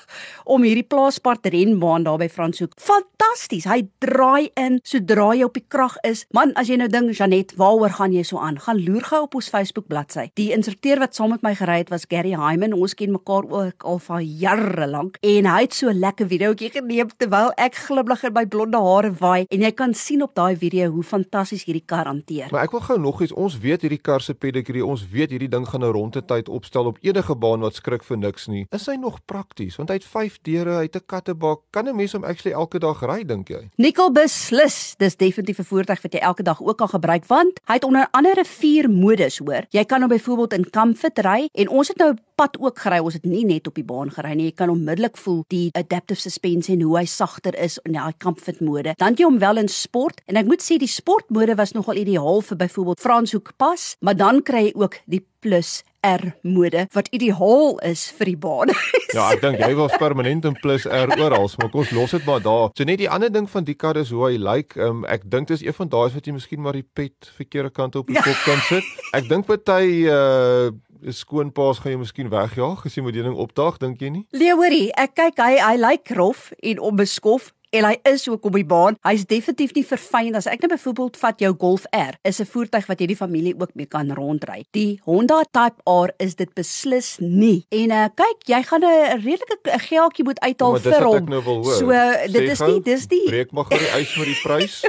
om 0.55 0.63
hierdie 0.63 0.85
plaaspart 0.87 1.45
renbaan 1.51 2.05
daar 2.05 2.17
by 2.21 2.27
Franshoek. 2.29 2.73
Fantasties. 2.79 3.65
Hy 3.69 3.87
draai 3.99 4.49
in 4.55 4.79
sodra 4.83 5.33
jy 5.35 5.43
op 5.43 5.57
die 5.57 5.65
krag 5.67 5.97
is. 6.07 6.25
Man, 6.33 6.53
as 6.55 6.69
jy 6.71 6.77
nou 6.77 6.87
dink 6.91 7.13
Janet, 7.15 7.53
waaroor 7.59 7.93
gaan 7.97 8.13
jy 8.13 8.23
so 8.23 8.39
aan? 8.39 8.59
Gaan 8.59 8.81
loer 8.85 9.03
gou 9.03 9.21
op 9.25 9.35
ons 9.35 9.49
Facebook 9.51 9.87
bladsy. 9.91 10.29
Die 10.39 10.51
instrukteur 10.55 10.99
wat 11.03 11.15
saam 11.15 11.33
met 11.35 11.43
my 11.45 11.53
gery 11.55 11.81
het 11.83 11.91
was 11.93 12.07
Gary 12.09 12.35
Hyman. 12.35 12.73
Ons 12.73 12.95
ken 12.95 13.11
mekaar 13.11 13.45
ook 13.49 13.83
al 13.83 13.99
van 13.99 14.23
jare 14.25 14.87
lank 14.87 15.19
en 15.21 15.45
hy 15.45 15.61
het 15.61 15.73
so 15.73 15.89
'n 15.89 15.99
lekker 15.99 16.27
videoetjie 16.27 16.71
geneem 16.71 17.09
terwyl 17.17 17.51
ek 17.57 17.75
glimlag 17.75 18.23
in 18.23 18.33
my 18.33 18.45
blonde 18.45 18.77
hare 18.77 19.11
waai 19.25 19.45
en 19.49 19.65
jy 19.65 19.71
kan 19.77 19.93
sien 19.97 20.23
op 20.25 20.33
daai 20.37 20.55
video 20.59 20.89
hoe 20.93 21.03
fantasties 21.03 21.65
hierdie 21.67 21.83
kar 21.85 22.09
hanteer. 22.09 22.51
Maar 22.53 22.67
ek 22.67 22.75
wil 22.75 22.83
gou 22.85 22.97
nog 23.01 23.21
iets, 23.25 23.33
ons 23.33 23.57
weet 23.63 23.85
hierdie 23.85 24.01
kar 24.01 24.23
se 24.23 24.35
pedigree, 24.37 24.85
ons 24.85 25.05
weet 25.11 25.33
hierdie 25.33 25.51
ding 25.51 25.65
gaan 25.69 25.83
'n 25.83 25.93
rondetyd 25.97 26.49
opstel 26.49 26.91
op 26.91 26.97
enige 27.01 27.35
baan 27.35 27.65
wat 27.65 27.75
skrik 27.75 28.03
vir 28.03 28.17
niks 28.17 28.47
nie. 28.47 28.65
Is 28.71 28.87
hy 28.87 28.95
nog 28.95 29.19
prakties? 29.25 29.77
Want 29.77 29.89
hy 29.89 29.95
het 29.95 30.05
5 30.05 30.37
deure, 30.43 30.77
hy 30.77 30.83
het 30.83 30.95
'n 30.95 31.05
kattebak. 31.05 31.59
Kan 31.71 31.87
'n 31.87 31.95
mens 31.95 32.13
hom 32.13 32.23
actually 32.23 32.55
elke 32.55 32.79
dag 32.79 33.01
ry, 33.01 33.23
dink 33.23 33.49
jy? 33.49 33.69
Nikkel 33.77 34.11
beslis, 34.11 34.95
dis 34.97 35.15
definitief 35.15 35.59
'n 35.59 35.63
voertuig 35.63 36.01
wat 36.01 36.13
jy 36.13 36.19
elke 36.19 36.43
dag 36.43 36.61
ook 36.61 36.77
kan 36.77 36.89
gebruik 36.89 37.25
want 37.27 37.59
hy 37.65 37.73
het 37.73 37.83
onder 37.83 38.07
andere 38.11 38.45
4 38.45 38.89
modus, 38.89 39.37
hoor. 39.37 39.65
Jy 39.69 39.85
kan 39.85 40.01
hom 40.01 40.09
byvoorbeeld 40.09 40.53
in 40.53 40.69
comfort 40.69 41.19
ry 41.19 41.49
en 41.53 41.69
ons 41.69 41.87
het 41.87 41.97
nou 41.97 42.13
pad 42.35 42.57
ook 42.59 42.79
gery. 42.83 42.99
Ons 43.03 43.17
het 43.17 43.25
nie 43.29 43.45
net 43.47 43.67
op 43.67 43.75
die 43.79 43.85
baan 43.87 44.11
gery 44.13 44.33
nie. 44.35 44.49
Jy 44.49 44.57
kan 44.59 44.73
onmiddellik 44.73 45.17
voel 45.17 45.43
die 45.53 45.69
adaptive 45.77 46.19
suspensie 46.21 46.75
en 46.75 46.85
hoe 46.85 46.97
hy 46.99 47.05
sagter 47.09 47.55
is 47.61 47.79
in 47.85 47.97
daai 47.97 48.13
comfort 48.21 48.61
mode. 48.63 48.95
Dan 49.01 49.17
jy 49.17 49.27
hom 49.27 49.39
wel 49.43 49.63
in 49.63 49.71
sport 49.71 50.21
en 50.29 50.39
ek 50.41 50.49
moet 50.49 50.63
sê 50.63 50.79
die 50.81 50.91
sport 50.91 51.31
mode 51.33 51.55
was 51.59 51.75
nogal 51.77 51.99
ideaal 52.01 52.43
vir 52.45 52.61
byvoorbeeld 52.65 53.03
Franshoek 53.03 53.55
pas, 53.61 53.93
maar 54.01 54.17
dan 54.19 54.43
kry 54.45 54.67
jy 54.69 54.75
ook 54.75 54.99
die 55.11 55.23
plus 55.45 55.83
R 56.05 56.35
mode 56.45 56.85
wat 56.93 57.09
ideaal 57.15 57.79
is 57.89 58.05
vir 58.17 58.31
die 58.31 58.37
baan. 58.37 58.71
ja, 59.15 59.31
ek 59.31 59.41
dink 59.41 59.59
jy 59.63 59.71
was 59.79 59.95
permanent 60.01 60.45
in 60.45 60.57
plus 60.61 60.85
R 60.85 61.15
oral, 61.17 61.49
maar 61.59 61.71
kom 61.73 61.81
ons 61.81 61.93
los 61.97 62.15
dit 62.15 62.27
maar 62.29 62.43
daar. 62.45 62.69
So 62.77 62.87
net 62.87 63.01
die 63.01 63.09
ander 63.09 63.33
ding 63.33 63.49
van 63.49 63.65
die 63.65 63.77
kar 63.77 63.97
is 63.97 64.13
hoe 64.13 64.27
hy 64.27 64.35
lyk. 64.37 64.45
Like. 64.45 64.79
Um, 64.81 65.03
ek 65.09 65.25
dink 65.31 65.49
dis 65.49 65.65
een 65.65 65.75
van 65.75 65.89
daai 65.89 66.09
wat 66.13 66.25
jy 66.27 66.35
miskien 66.35 66.61
maar 66.61 66.77
die 66.77 66.85
pet 66.85 67.31
verkeerde 67.37 67.73
kant 67.73 67.97
op 67.99 68.09
die 68.11 68.17
ja. 68.17 68.25
kop 68.25 68.45
kan 68.45 68.61
sit. 68.69 68.87
Ek 69.17 69.29
dink 69.29 69.49
party 69.49 70.05
uh 70.05 70.73
skoonpaas 71.13 71.81
gaan 71.83 71.93
jy 71.93 71.97
miskien 72.01 72.29
wegjaag 72.31 72.85
as 72.87 72.95
jy 72.97 73.03
met 73.05 73.13
die 73.13 73.21
ding 73.25 73.35
opdaag, 73.37 73.77
dink 73.81 74.01
jy 74.01 74.09
nie? 74.09 74.23
Leorie, 74.33 74.87
ek 74.97 75.13
kyk 75.19 75.41
hy 75.43 75.59
hy 75.59 75.75
lyk 75.77 76.09
rof 76.17 76.47
en 76.63 76.81
onbeskof 76.89 77.51
en 77.75 77.87
hy 77.89 77.95
is 78.11 78.27
ook 78.29 78.45
op 78.47 78.55
die 78.57 78.65
baan. 78.65 78.97
Hy's 79.05 79.25
definitief 79.29 79.73
nie 79.75 79.85
verfyn 79.87 80.37
as 80.37 80.47
ek 80.49 80.63
net 80.63 80.69
nou 80.69 80.77
byvoorbeeld 80.77 81.19
vat 81.21 81.43
jou 81.43 81.51
Golf 81.59 81.85
R, 81.91 82.15
is 82.23 82.39
'n 82.41 82.49
voertuig 82.49 82.87
wat 82.87 82.99
jy 82.99 83.07
die 83.07 83.19
familie 83.19 83.55
ook 83.59 83.75
mee 83.75 83.85
kan 83.85 84.11
rondry. 84.13 84.65
Die 84.71 84.99
Honda 85.05 85.43
Type 85.51 85.81
R 85.85 86.13
is 86.17 86.35
dit 86.35 86.53
beslis 86.53 87.17
nie. 87.19 87.65
En 87.69 87.91
uh, 87.91 88.07
kyk, 88.15 88.47
jy 88.47 88.61
gaan 88.63 88.83
'n 88.83 89.19
redelike 89.21 89.79
geldjie 89.89 90.25
moet 90.25 90.39
uithaal 90.39 90.79
vir 90.79 91.03
hom. 91.03 91.25
Nou 91.25 91.63
so 91.63 91.91
dit 92.31 92.49
is 92.49 92.59
nie, 92.59 92.81
dis 92.81 93.07
nie. 93.07 93.25
Breek 93.27 93.51
maar 93.51 93.65
gou 93.65 93.79
die 93.79 93.91
ys 94.01 94.15
met 94.17 94.25
die 94.25 94.41
prys. 94.43 94.83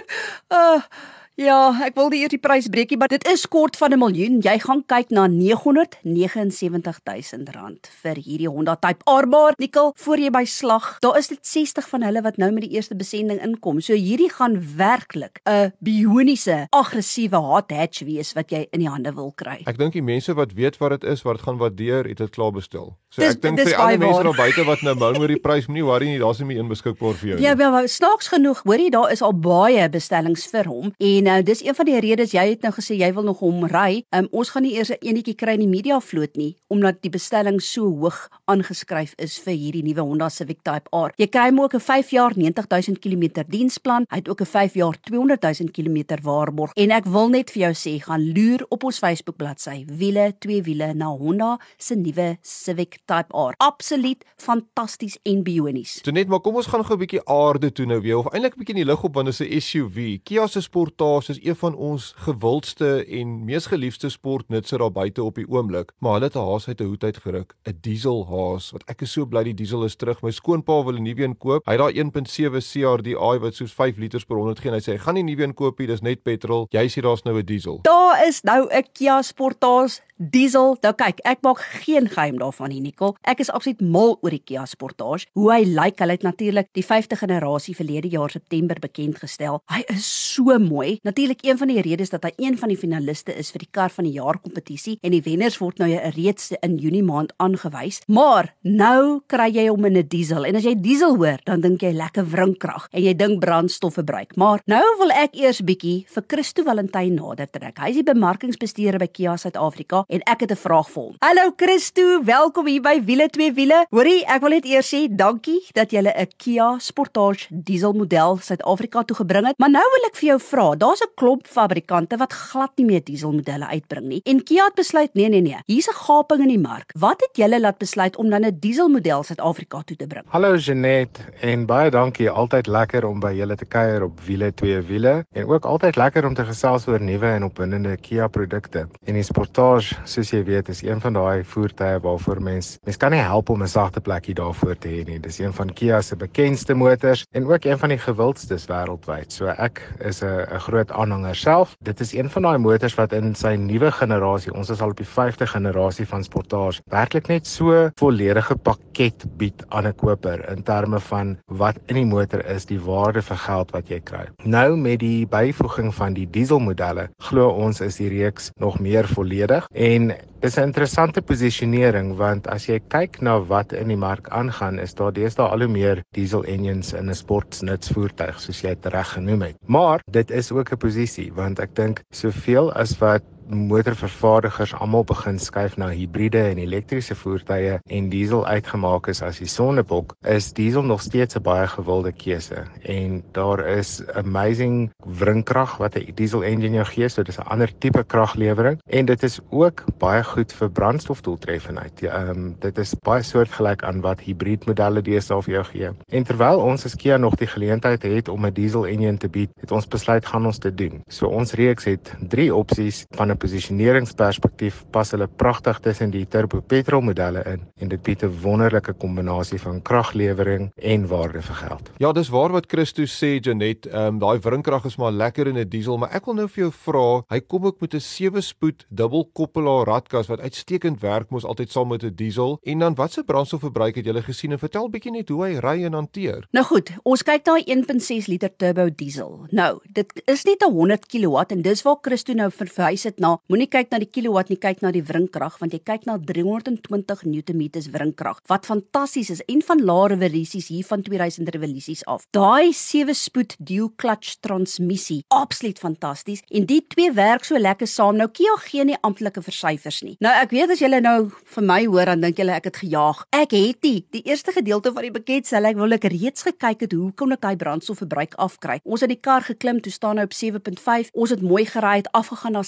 uh, 0.53 0.81
Ja, 1.37 1.69
ek 1.85 1.93
wil 1.99 2.07
die 2.09 2.23
eers 2.23 2.33
die 2.33 2.41
prys 2.41 2.65
breekie, 2.73 2.97
maar 2.97 3.11
dit 3.13 3.21
is 3.29 3.43
kort 3.53 3.77
van 3.77 3.93
'n 3.93 4.01
miljoen. 4.01 4.41
Jy 4.41 4.57
gaan 4.59 4.81
kyk 4.89 5.13
na 5.13 5.29
979000 5.29 7.53
rand 7.53 7.91
vir 8.03 8.17
hierdie 8.17 8.49
Honda 8.49 8.77
Type 8.77 9.05
R 9.05 9.27
maar 9.29 9.53
nikkel 9.59 9.93
voor 9.95 10.17
jy 10.17 10.31
by 10.31 10.45
slag. 10.45 10.99
Daar 11.01 11.19
is 11.19 11.29
dit 11.29 11.47
60 11.47 11.89
van 11.89 12.03
hulle 12.03 12.23
wat 12.23 12.37
nou 12.39 12.53
met 12.53 12.63
die 12.63 12.73
eerste 12.73 12.97
besending 12.97 13.43
inkom. 13.43 13.81
So 13.81 13.93
hierdie 13.93 14.33
gaan 14.33 14.77
werklik 14.77 15.41
'n 15.45 15.73
bioniese, 15.79 16.67
aggressiewe 16.71 17.37
hot 17.37 17.71
hatch 17.71 18.01
wees 18.01 18.33
wat 18.33 18.51
jy 18.51 18.67
in 18.73 18.81
die 18.81 18.89
hande 18.89 19.13
wil 19.13 19.33
kry. 19.35 19.61
Ek 19.67 19.77
dink 19.77 19.93
die 19.93 20.03
mense 20.03 20.35
wat 20.35 20.53
weet 20.53 20.79
wat 20.79 20.91
dit 20.91 21.05
is, 21.05 21.23
wat 21.23 21.37
dit 21.37 21.45
gaan 21.45 21.59
waardeer, 21.59 22.09
het 22.09 22.17
dit 22.17 22.31
klaar 22.31 22.53
bestel. 22.53 22.97
So 23.11 23.23
dis, 23.23 23.35
ek 23.35 23.43
dink 23.43 23.61
vir 23.61 23.77
al 23.77 23.89
die 23.89 23.99
mense 23.99 24.23
daar 24.23 24.35
buite 24.35 24.65
wat 24.65 24.83
nou 24.83 24.95
bou 24.95 25.19
met 25.19 25.29
die 25.29 25.41
prys, 25.41 25.67
moenie 25.67 25.85
worry 25.85 26.07
nie, 26.07 26.19
daar's 26.19 26.39
nie 26.39 26.57
een 26.57 26.69
beskikbaar 26.69 27.15
vir 27.15 27.29
jou 27.29 27.41
ja, 27.41 27.55
nie. 27.55 27.63
Ja, 27.63 27.73
wel, 27.73 27.89
snaaks 27.89 28.29
genoeg, 28.29 28.63
hoorie, 28.65 28.91
daar 28.91 29.13
is 29.13 29.23
al 29.23 29.33
baie 29.33 29.89
bestellings 29.89 30.47
vir 30.47 30.65
hom 30.65 30.93
en 30.99 31.26
nou 31.27 31.43
dis 31.43 31.63
een 31.65 31.75
van 31.75 31.89
die 31.89 31.99
redes 32.03 32.33
jy 32.37 32.45
het 32.53 32.63
nou 32.63 32.71
gesê 32.77 32.95
jy 33.01 33.09
wil 33.17 33.27
nog 33.27 33.41
hom 33.43 33.65
ry. 33.71 34.03
Um, 34.15 34.29
ons 34.31 34.53
gaan 34.55 34.63
nie 34.63 34.77
eers 34.77 34.91
'n 34.91 35.03
enetjie 35.03 35.35
kry 35.35 35.55
in 35.59 35.65
die 35.65 35.75
media 35.77 36.01
vloot 36.01 36.37
nie 36.37 36.57
omdat 36.69 37.03
die 37.03 37.11
bestelling 37.11 37.61
so 37.63 37.89
hoog 38.01 38.29
aangeskryf 38.45 39.15
is 39.19 39.39
vir 39.39 39.55
hierdie 39.55 39.83
nuwe 39.83 40.03
Honda 40.03 40.29
Civic 40.29 40.63
Type 40.63 40.89
R. 40.93 41.13
Jy 41.17 41.27
kry 41.27 41.49
hom 41.51 41.61
ook 41.61 41.75
'n 41.75 41.81
5 41.81 42.11
jaar 42.11 42.33
90000 42.37 42.99
km 43.01 43.45
diensplan. 43.49 44.07
Hy 44.11 44.17
het 44.17 44.29
ook 44.29 44.41
'n 44.41 44.47
5 44.47 44.75
jaar 44.75 44.97
200000 45.01 45.71
km 45.73 46.23
waarborg. 46.23 46.73
En 46.75 46.91
ek 46.91 47.05
wil 47.05 47.29
net 47.29 47.51
vir 47.51 47.63
jou 47.63 47.75
sê, 47.75 48.03
gaan 48.03 48.33
loer 48.33 48.67
op 48.69 48.85
ons 48.85 48.99
Facebook 48.99 49.37
bladsy 49.37 49.85
wiele 49.87 50.35
twee 50.39 50.63
wiele 50.63 50.95
na 50.95 51.07
Honda 51.07 51.59
se 51.77 51.95
nuwe 51.95 52.39
Civic 52.43 52.99
Type 53.07 53.33
R. 53.33 53.55
Absoluut 53.57 54.25
fantasties 54.37 55.19
en 55.23 55.43
bionies. 55.43 56.01
So 56.05 56.11
net 56.11 56.29
maar 56.29 56.41
kom 56.41 56.57
ons 56.57 56.67
gaan 56.67 56.85
gou 56.85 56.95
'n 56.97 56.99
bietjie 56.99 57.25
aarde 57.25 57.73
toe 57.73 57.87
nou 57.87 58.01
weer 58.01 58.19
of 58.19 58.33
eintlik 58.33 58.55
'n 58.55 58.59
bietjie 58.59 58.75
in 58.75 58.85
die 58.85 58.93
lug 58.93 59.03
op 59.03 59.15
want 59.15 59.27
dit 59.27 59.41
is 59.41 59.41
'n 59.41 59.61
SUV. 59.61 60.19
Kia 60.23 60.47
se 60.47 60.61
Sportage 60.61 61.16
is 61.29 61.39
een 61.43 61.57
van 61.57 61.75
ons 61.75 62.13
gewildste 62.17 63.05
en 63.05 63.45
mees 63.45 63.67
geliefde 63.67 64.09
sportnutse 64.09 64.77
daar 64.79 64.93
buite 64.93 65.23
op 65.25 65.35
die 65.35 65.49
oomblik, 65.49 65.93
maar 65.99 66.13
hulle 66.13 66.25
het 66.25 66.37
'n 66.37 66.49
haas 66.49 66.69
uit 66.69 66.81
'n 66.81 66.85
hoed 66.85 67.05
uitgeruk, 67.05 67.55
'n 67.65 67.79
diesel 67.81 68.27
haas 68.27 68.71
wat 68.71 68.83
ek 68.87 69.03
is 69.03 69.13
so 69.13 69.27
bly 69.27 69.43
die 69.43 69.55
diesel 69.55 69.85
is 69.85 69.97
terug. 69.97 70.23
My 70.23 70.31
skoonpa 70.31 70.85
wil 70.85 70.97
'n 70.97 71.03
nuwe 71.03 71.23
een 71.23 71.39
koop. 71.39 71.67
Hy 71.67 71.73
het 71.73 71.81
daai 71.81 71.99
1.7 71.99 72.61
CRDI 72.61 73.39
wat 73.39 73.55
soos 73.55 73.73
5 73.73 73.97
liters 73.97 74.25
per 74.25 74.37
100 74.37 74.59
gee 74.59 74.71
en 74.71 74.77
hy 74.77 74.81
sê 74.81 74.93
hy 74.93 74.99
gaan 74.99 75.15
nie 75.15 75.23
'n 75.23 75.27
nuwe 75.27 75.43
een 75.43 75.55
koop 75.55 75.79
nie, 75.79 75.87
dis 75.87 76.01
net 76.01 76.23
petrol. 76.23 76.67
Jy 76.71 76.89
sê 76.89 77.01
daar's 77.03 77.23
nou 77.23 77.39
'n 77.39 77.45
diesel. 77.45 77.79
Daar 77.83 78.27
is 78.27 78.43
nou 78.43 78.69
'n 78.71 78.85
Kia 78.93 79.23
Sportage 79.23 80.01
diesel. 80.17 80.77
Nou 80.81 80.93
kyk, 80.97 81.21
ek 81.29 81.43
maak 81.45 81.61
geen 81.85 82.09
geheim 82.09 82.39
daarvan 82.41 82.73
nie, 82.73 82.81
Nicole. 82.81 83.17
Ek 83.29 83.41
is 83.45 83.51
absoluut 83.53 83.81
mal 83.81 84.17
oor 84.23 84.33
die 84.33 84.43
Kia 84.43 84.65
Sportage. 84.69 85.29
Hoe 85.37 85.51
hy 85.53 85.63
lyk, 85.69 86.01
hulle 86.01 86.17
het 86.17 86.25
natuurlik 86.27 86.71
die 86.77 86.85
5de 86.85 87.19
generasie 87.21 87.77
verlede 87.77 88.09
jaar 88.13 88.33
September 88.33 88.81
bekend 88.81 89.21
gestel. 89.21 89.61
Hy 89.73 89.83
is 89.93 90.07
so 90.07 90.57
mooi. 90.63 90.99
Natuurlik 91.07 91.45
een 91.47 91.59
van 91.59 91.71
die 91.71 91.79
redes 91.81 92.11
dat 92.11 92.25
hy 92.27 92.33
een 92.35 92.57
van 92.59 92.73
die 92.73 92.77
finaliste 92.77 93.31
is 93.39 93.53
vir 93.55 93.63
die 93.63 93.69
kar 93.71 93.93
van 93.95 94.09
die 94.09 94.17
jaar 94.17 94.41
kompetisie 94.43 94.97
en 95.07 95.13
die 95.15 95.21
wenners 95.23 95.61
word 95.63 95.79
nou 95.79 95.87
reeds 96.17 96.49
in 96.67 96.73
Junie 96.83 97.05
maand 97.07 97.31
aangewys. 97.39 98.01
Maar 98.11 98.49
nou 98.67 99.21
kry 99.31 99.47
jy 99.55 99.69
hom 99.69 99.87
in 99.87 99.99
'n 99.99 100.09
diesel 100.09 100.45
en 100.45 100.57
as 100.57 100.65
jy 100.65 100.75
diesel 100.75 101.15
hoor, 101.15 101.39
dan 101.45 101.61
dink 101.61 101.83
jy 101.83 101.93
lekker 101.93 102.27
wringkrag 102.27 102.89
en 102.91 103.03
jy 103.03 103.15
dink 103.15 103.39
brandstofverbruik. 103.41 104.35
Maar 104.37 104.63
nou 104.67 104.83
wil 104.99 105.11
ek 105.11 105.37
eers 105.37 105.61
bietjie 105.61 106.07
vir 106.09 106.25
Christo 106.27 106.65
Valentyn 106.65 107.15
nader 107.15 107.47
trek. 107.47 107.79
Hy 107.79 107.91
is 107.91 108.03
die 108.03 108.13
bemarkingsbestuurder 108.13 108.99
by 108.99 109.07
Kia 109.07 109.37
Suid-Afrika 109.37 110.05
en 110.09 110.21
ek 110.27 110.41
het 110.41 110.51
'n 110.51 110.57
vraag 110.57 110.91
vir 110.91 111.03
hom. 111.03 111.15
Hallo 111.21 111.53
Christo, 111.57 112.25
welkom 112.25 112.67
hier 112.67 112.83
by 112.83 113.01
Wiele 113.05 113.29
2 113.29 113.53
Wiele. 113.53 113.87
Hoorie, 113.91 114.25
ek 114.27 114.41
wil 114.41 114.51
net 114.51 114.65
eers 114.65 114.93
sê 114.93 115.07
dankie 115.09 115.63
dat 115.73 115.93
jy 115.93 116.03
'n 116.03 116.27
Kia 116.37 116.79
Sportage 116.79 117.47
dieselmodel 117.51 118.39
Suid-Afrika 118.43 119.05
toe 119.05 119.17
gebring 119.17 119.47
het. 119.47 119.59
Maar 119.59 119.71
nou 119.71 119.85
wil 119.85 120.07
ek 120.09 120.17
vir 120.17 120.29
jou 120.29 120.41
vra, 120.41 120.75
daar's 120.97 121.11
'n 121.11 121.15
klomp 121.15 121.47
fabrikante 121.47 122.17
wat 122.17 122.33
glad 122.33 122.71
nie 122.77 122.87
meer 122.87 123.05
dieselmodelle 123.05 123.67
uitbring 123.67 124.07
nie. 124.07 124.21
En 124.25 124.43
Kia 124.43 124.65
het 124.65 124.75
besluit, 124.75 125.15
nee 125.15 125.29
nee 125.29 125.41
nee, 125.41 125.57
hier's 125.67 125.89
'n 125.89 125.95
gaping 125.95 126.41
in 126.41 126.49
die 126.49 126.59
mark. 126.59 126.93
Wat 126.99 127.21
het 127.21 127.37
julle 127.37 127.61
laat 127.61 127.79
besluit 127.79 128.17
om 128.17 128.31
dan 128.31 128.45
'n 128.45 128.57
dieselmodel 128.61 129.23
Suid-Afrika 129.23 129.83
toe 129.85 129.97
te 129.97 130.07
bring? 130.07 130.25
Hallo 130.29 130.57
Jenet 130.57 131.21
en 131.41 131.67
baie 131.67 131.91
dankie. 131.91 132.31
Altyd 132.31 132.67
lekker 132.67 133.07
om 133.07 133.21
by 133.21 133.33
julle 133.33 133.57
te 133.57 133.65
kuier 133.65 134.03
op 134.03 134.21
Wiele 134.21 134.55
2 134.55 134.81
Wiele 134.81 135.25
en 135.33 135.47
ook 135.47 135.65
altyd 135.65 135.97
lekker 135.97 136.27
om 136.27 136.35
te 136.35 136.45
gesels 136.45 136.87
oor 136.87 137.01
nuwe 137.01 137.27
en 137.27 137.45
opwindende 137.45 137.97
Kia 137.97 138.29
produkte. 138.29 138.89
En 139.05 139.15
die 139.15 139.23
Sportage 139.23 139.95
soos 140.05 140.31
jy 140.31 140.45
weet, 140.45 140.69
is 140.69 140.83
een 140.83 141.01
van 141.01 141.13
daai 141.13 141.45
voertuie 141.45 141.99
waarvoor 142.01 142.43
mens 142.43 142.79
mens 142.83 142.97
kan 142.97 143.11
nie 143.11 143.21
help 143.21 143.49
om 143.49 143.63
'n 143.63 143.69
sagte 143.69 144.01
plekkie 144.01 144.35
daarvoor 144.35 144.79
te 144.79 144.89
hê 144.89 145.05
nie. 145.07 145.21
Dis 145.21 145.39
een 145.39 145.53
van 145.53 145.73
Kia 145.73 146.01
se 146.01 146.17
bekendste 146.17 146.75
motors 146.75 147.27
en 147.31 147.47
ook 147.47 147.65
een 147.65 147.79
van 147.79 147.89
die 147.89 147.99
gewildstes 147.99 148.67
wêreldwyd. 148.67 149.33
So 149.33 149.47
ek 149.47 149.93
is 149.99 150.23
'n 150.23 150.27
'n 150.27 150.61
groot 150.77 150.93
aanhanger 150.93 151.37
self. 151.37 151.77
Dit 151.81 152.01
is 152.01 152.13
een 152.13 152.29
van 152.31 152.45
daai 152.45 152.59
motors 152.61 152.95
wat 152.99 153.15
in 153.17 153.35
sy 153.39 153.55
nuwe 153.57 153.89
generasie, 153.97 154.53
ons 154.53 154.71
is 154.73 154.83
al 154.85 154.93
op 154.93 155.01
die 155.01 155.09
5de 155.09 155.49
generasie 155.49 156.05
van 156.11 156.25
Sportage, 156.25 156.83
werklik 156.93 157.31
net 157.33 157.49
so 157.49 157.89
volledige 158.01 158.57
pakket 158.69 159.25
bied 159.41 159.65
aan 159.71 159.87
'n 159.89 159.97
koper 159.97 160.45
in 160.53 160.63
terme 160.63 161.01
van 161.01 161.37
wat 161.47 161.77
in 161.87 161.97
die 161.97 162.05
motor 162.05 162.45
is, 162.45 162.67
die 162.67 162.81
waarde 162.81 163.23
vir 163.23 163.37
geld 163.37 163.71
wat 163.73 163.89
jy 163.89 164.01
kry. 164.01 164.27
Nou 164.45 164.77
met 164.77 165.01
die 165.01 165.27
byvoeging 165.27 165.95
van 165.95 166.15
die 166.15 166.29
dieselmodelle, 166.31 167.09
glo 167.19 167.49
ons 167.49 167.81
is 167.81 167.97
die 167.97 168.09
reeks 168.09 168.51
nog 168.61 168.79
meer 168.79 169.07
volledig 169.09 169.67
en 169.73 170.13
dis 170.41 170.57
'n 170.57 170.69
interessante 170.69 171.23
posisionering 171.23 172.17
want 172.17 172.47
as 172.49 172.67
jy 172.69 172.81
kyk 172.89 173.21
na 173.23 173.39
wat 173.39 173.73
in 173.73 173.89
die 173.89 173.97
mark 173.97 174.29
aangaan, 174.29 174.79
is 174.79 174.95
daar 174.95 175.13
deesdae 175.13 175.49
al 175.49 175.65
hoe 175.65 175.69
meer 175.69 176.03
diesel 176.13 176.45
engines 176.45 176.93
in 176.93 177.09
'n 177.11 177.15
sportnutsvoertuig 177.15 178.41
soos 178.41 178.61
jy 178.61 178.75
dit 178.75 178.93
reg 178.93 179.13
genoem 179.13 179.43
het. 179.43 179.57
Maar 179.67 180.01
dit 180.11 180.31
is 180.31 180.53
ook 180.53 180.73
'n 180.73 180.77
posisie 180.77 181.33
want 181.33 181.59
ek 181.59 181.75
dink 181.75 182.03
soveel 182.11 182.73
as 182.73 182.99
wat 182.99 183.23
motorvervaardigers 183.49 184.75
almal 184.75 185.05
begin 185.05 185.39
skuif 185.39 185.77
na 185.77 185.89
hibriede 185.89 186.41
en 186.51 186.59
elektriese 186.59 187.15
voertuie 187.15 187.79
en 187.87 188.09
diesel 188.11 188.47
uitgemaak 188.47 189.09
is 189.09 189.23
as 189.23 189.39
die 189.43 189.49
sonnebok, 189.51 190.15
is 190.27 190.53
diesel 190.53 190.83
nog 190.83 191.03
steeds 191.03 191.37
'n 191.37 191.43
baie 191.43 191.67
gewilde 191.67 192.13
keuse. 192.13 192.65
En 192.83 193.23
daar 193.33 193.67
is 193.67 194.03
amazing 194.15 194.91
wrinkrag 195.05 195.77
wat 195.77 195.97
'n 195.97 196.13
diesel 196.15 196.43
engine 196.45 196.75
jou 196.75 196.85
gee, 196.85 197.09
so 197.09 197.23
dis 197.23 197.39
'n 197.39 197.49
ander 197.49 197.71
tipe 197.79 198.05
kraglewering 198.05 198.81
en 198.87 199.05
dit 199.07 199.23
is 199.23 199.41
ook 199.51 199.85
baie 199.99 200.25
goed 200.25 200.53
vir 200.53 200.71
brandstofdoeltreffendheid. 200.71 202.01
Ja, 202.01 202.13
ehm 202.13 202.31
um, 202.31 202.57
dit 202.61 202.79
is 202.79 202.95
baie 202.95 203.23
soortgelyk 203.23 203.83
aan 203.83 204.01
wat 204.01 204.21
hibriedmodelle 204.21 205.03
deesdae 205.03 205.43
vir 205.43 205.53
jou 205.53 205.65
gee. 205.65 205.91
En 206.09 206.25
terwyl 206.25 206.59
ons 206.59 206.85
as 206.85 206.97
Kia 206.97 207.17
nog 207.17 207.35
die 207.35 207.47
geleentheid 207.47 208.03
het 208.03 208.29
om 208.29 208.47
'n 208.47 208.53
diesel 208.53 208.87
engine 208.87 209.17
te 209.17 209.29
bied, 209.29 209.51
het 209.61 209.73
ons 209.73 209.89
besluit 209.89 210.27
gaan 210.27 210.47
ons 210.47 210.59
dit 210.59 210.77
doen. 210.77 211.03
So 211.09 211.27
ons 211.27 211.53
reeks 211.53 211.85
het 211.85 212.15
3 212.29 212.55
opsies 212.55 213.05
van 213.11 213.31
'n 213.31 213.36
posisioneringsperspektief 213.37 214.85
pas 214.91 215.11
hulle 215.11 215.27
pragtig 215.27 215.81
tussen 215.81 216.11
die 216.11 216.27
turbo 216.27 216.61
petrol 216.61 217.03
modelle 217.03 217.43
in 217.47 217.65
en 217.81 217.89
dit 217.89 218.03
bied 218.03 218.23
'n 218.23 218.41
wonderlike 218.43 218.93
kombinasie 218.93 219.59
van 219.59 219.83
kraglewering 219.83 220.71
en 220.77 221.07
waarde 221.07 221.43
vir 221.43 221.55
geld. 221.55 221.91
Ja, 221.99 222.13
dis 222.13 222.29
waar 222.29 222.53
wat 222.53 222.67
Christo 222.69 223.03
sê 223.03 223.41
Janet, 223.41 223.87
ehm 223.87 224.07
um, 224.07 224.19
daai 224.19 224.39
wrinkrag 224.39 224.85
is 224.85 224.97
maar 224.97 225.13
lekker 225.13 225.47
in 225.47 225.59
'n 225.59 225.69
diesel, 225.69 225.99
maar 225.99 226.15
ek 226.15 226.25
wil 226.25 226.35
nou 226.35 226.49
vir 226.49 226.63
jou 226.63 226.73
vra, 226.73 227.23
hy 227.29 227.41
kom 227.41 227.67
ook 227.67 227.81
met 227.81 227.95
'n 227.95 228.01
7-spoed 228.01 228.87
dubbelkoppelaar 228.89 229.87
radkas 229.87 230.27
wat 230.27 230.41
uitstekend 230.41 231.01
werk 231.01 231.31
mos 231.31 231.45
altyd 231.45 231.71
saam 231.71 231.89
met 231.89 232.03
'n 232.03 232.15
diesel. 232.15 232.59
En 232.63 232.79
dan 232.79 232.95
watse 232.95 233.23
brandstofverbruik 233.25 233.95
het 233.95 234.07
jy 234.07 234.23
gelees 234.23 234.43
en 234.43 234.59
vertel 234.59 234.91
bietjie 234.91 235.13
net 235.13 235.29
hoe 235.29 235.45
hy 235.45 235.59
ry 235.63 235.85
en 235.85 235.93
hanteer? 235.93 236.47
Nou 236.53 236.65
goed, 236.65 236.91
ons 237.05 237.23
kyk 237.23 237.47
'n 237.47 237.63
1.6 237.67 238.27
liter 238.29 238.51
turbo 238.57 238.89
diesel. 238.91 239.47
Nou, 239.51 239.81
dit 239.93 240.23
is 240.27 240.45
net 240.45 240.63
'n 240.63 240.73
100 240.73 241.07
kW 241.07 241.45
en 241.49 241.63
dis 241.63 241.83
waar 241.83 241.99
Christo 242.03 242.33
nou 242.33 242.51
verwys 242.51 243.05
het 243.05 243.19
na 243.19 243.26
moenie 243.51 243.69
kyk 243.71 243.91
na 243.93 244.01
die 244.03 244.11
kilowatt 244.11 244.51
nie, 244.53 244.59
kyk 244.61 244.83
na 244.85 244.93
die 244.95 245.05
wringkrag 245.07 245.59
want 245.63 245.75
jy 245.75 245.81
kyk 245.85 246.07
na 246.09 246.17
320 246.19 247.25
Newtonmeters 247.27 247.91
wringkrag 247.95 248.41
wat 248.51 248.69
fantasties 248.69 249.33
is 249.35 249.43
en 249.51 249.63
van 249.67 249.83
lae 249.89 250.11
revolusies 250.15 250.71
hier 250.73 250.87
van 250.89 251.03
2000 251.07 251.51
revolusies 251.55 252.05
af. 252.11 252.27
Daai 252.37 252.73
7-spoed 252.77 253.57
dual 253.59 253.91
clutch 254.01 254.37
transmissie, 254.45 255.23
absoluut 255.35 255.81
fantasties 255.83 256.43
en 256.51 256.69
die 256.69 256.83
twee 256.95 257.13
werk 257.17 257.47
so 257.49 257.59
lekker 257.59 257.89
saam. 257.91 258.19
Nou 258.21 258.29
Kia 258.37 258.57
gee 258.67 258.85
nie 258.87 258.99
amptelike 259.07 259.43
versyfers 259.45 260.03
nie. 260.07 260.17
Nou 260.25 260.33
ek 260.37 260.55
weet 260.55 260.75
as 260.75 260.83
julle 260.83 261.01
nou 261.05 261.31
vir 261.57 261.67
my 261.67 261.81
hoor 261.87 262.13
dan 262.13 262.25
dink 262.25 262.41
julle 262.41 262.57
ek 262.57 262.71
het 262.71 262.81
gejaag. 262.83 263.25
Ek 263.37 263.55
het 263.57 263.83
nie. 263.87 264.01
Die 264.15 264.25
eerste 264.29 264.55
gedeelte 264.55 264.93
van 264.95 265.07
die 265.07 265.13
pakket 265.15 265.49
sê 265.49 265.61
ek 265.61 265.79
wil 265.79 265.97
ek 265.97 266.09
reeds 266.13 266.47
gekyk 266.47 266.87
het 266.87 266.97
hoe 266.97 267.11
kon 267.17 267.35
ek 267.35 267.43
daai 267.45 267.57
brandstofverbruik 267.61 268.37
afkry. 268.43 268.79
Ons 268.85 269.05
het 269.05 269.13
die 269.13 269.21
kar 269.21 269.45
geklim, 269.47 269.81
toe 269.83 269.93
staan 269.95 270.21
hy 270.21 270.27
op 270.29 270.37
7.5. 270.37 271.13
Ons 271.15 271.35
het 271.35 271.43
mooi 271.45 271.65
gery 271.69 271.97
het 272.03 272.11
afgegaan 272.17 272.57
na 272.59 272.63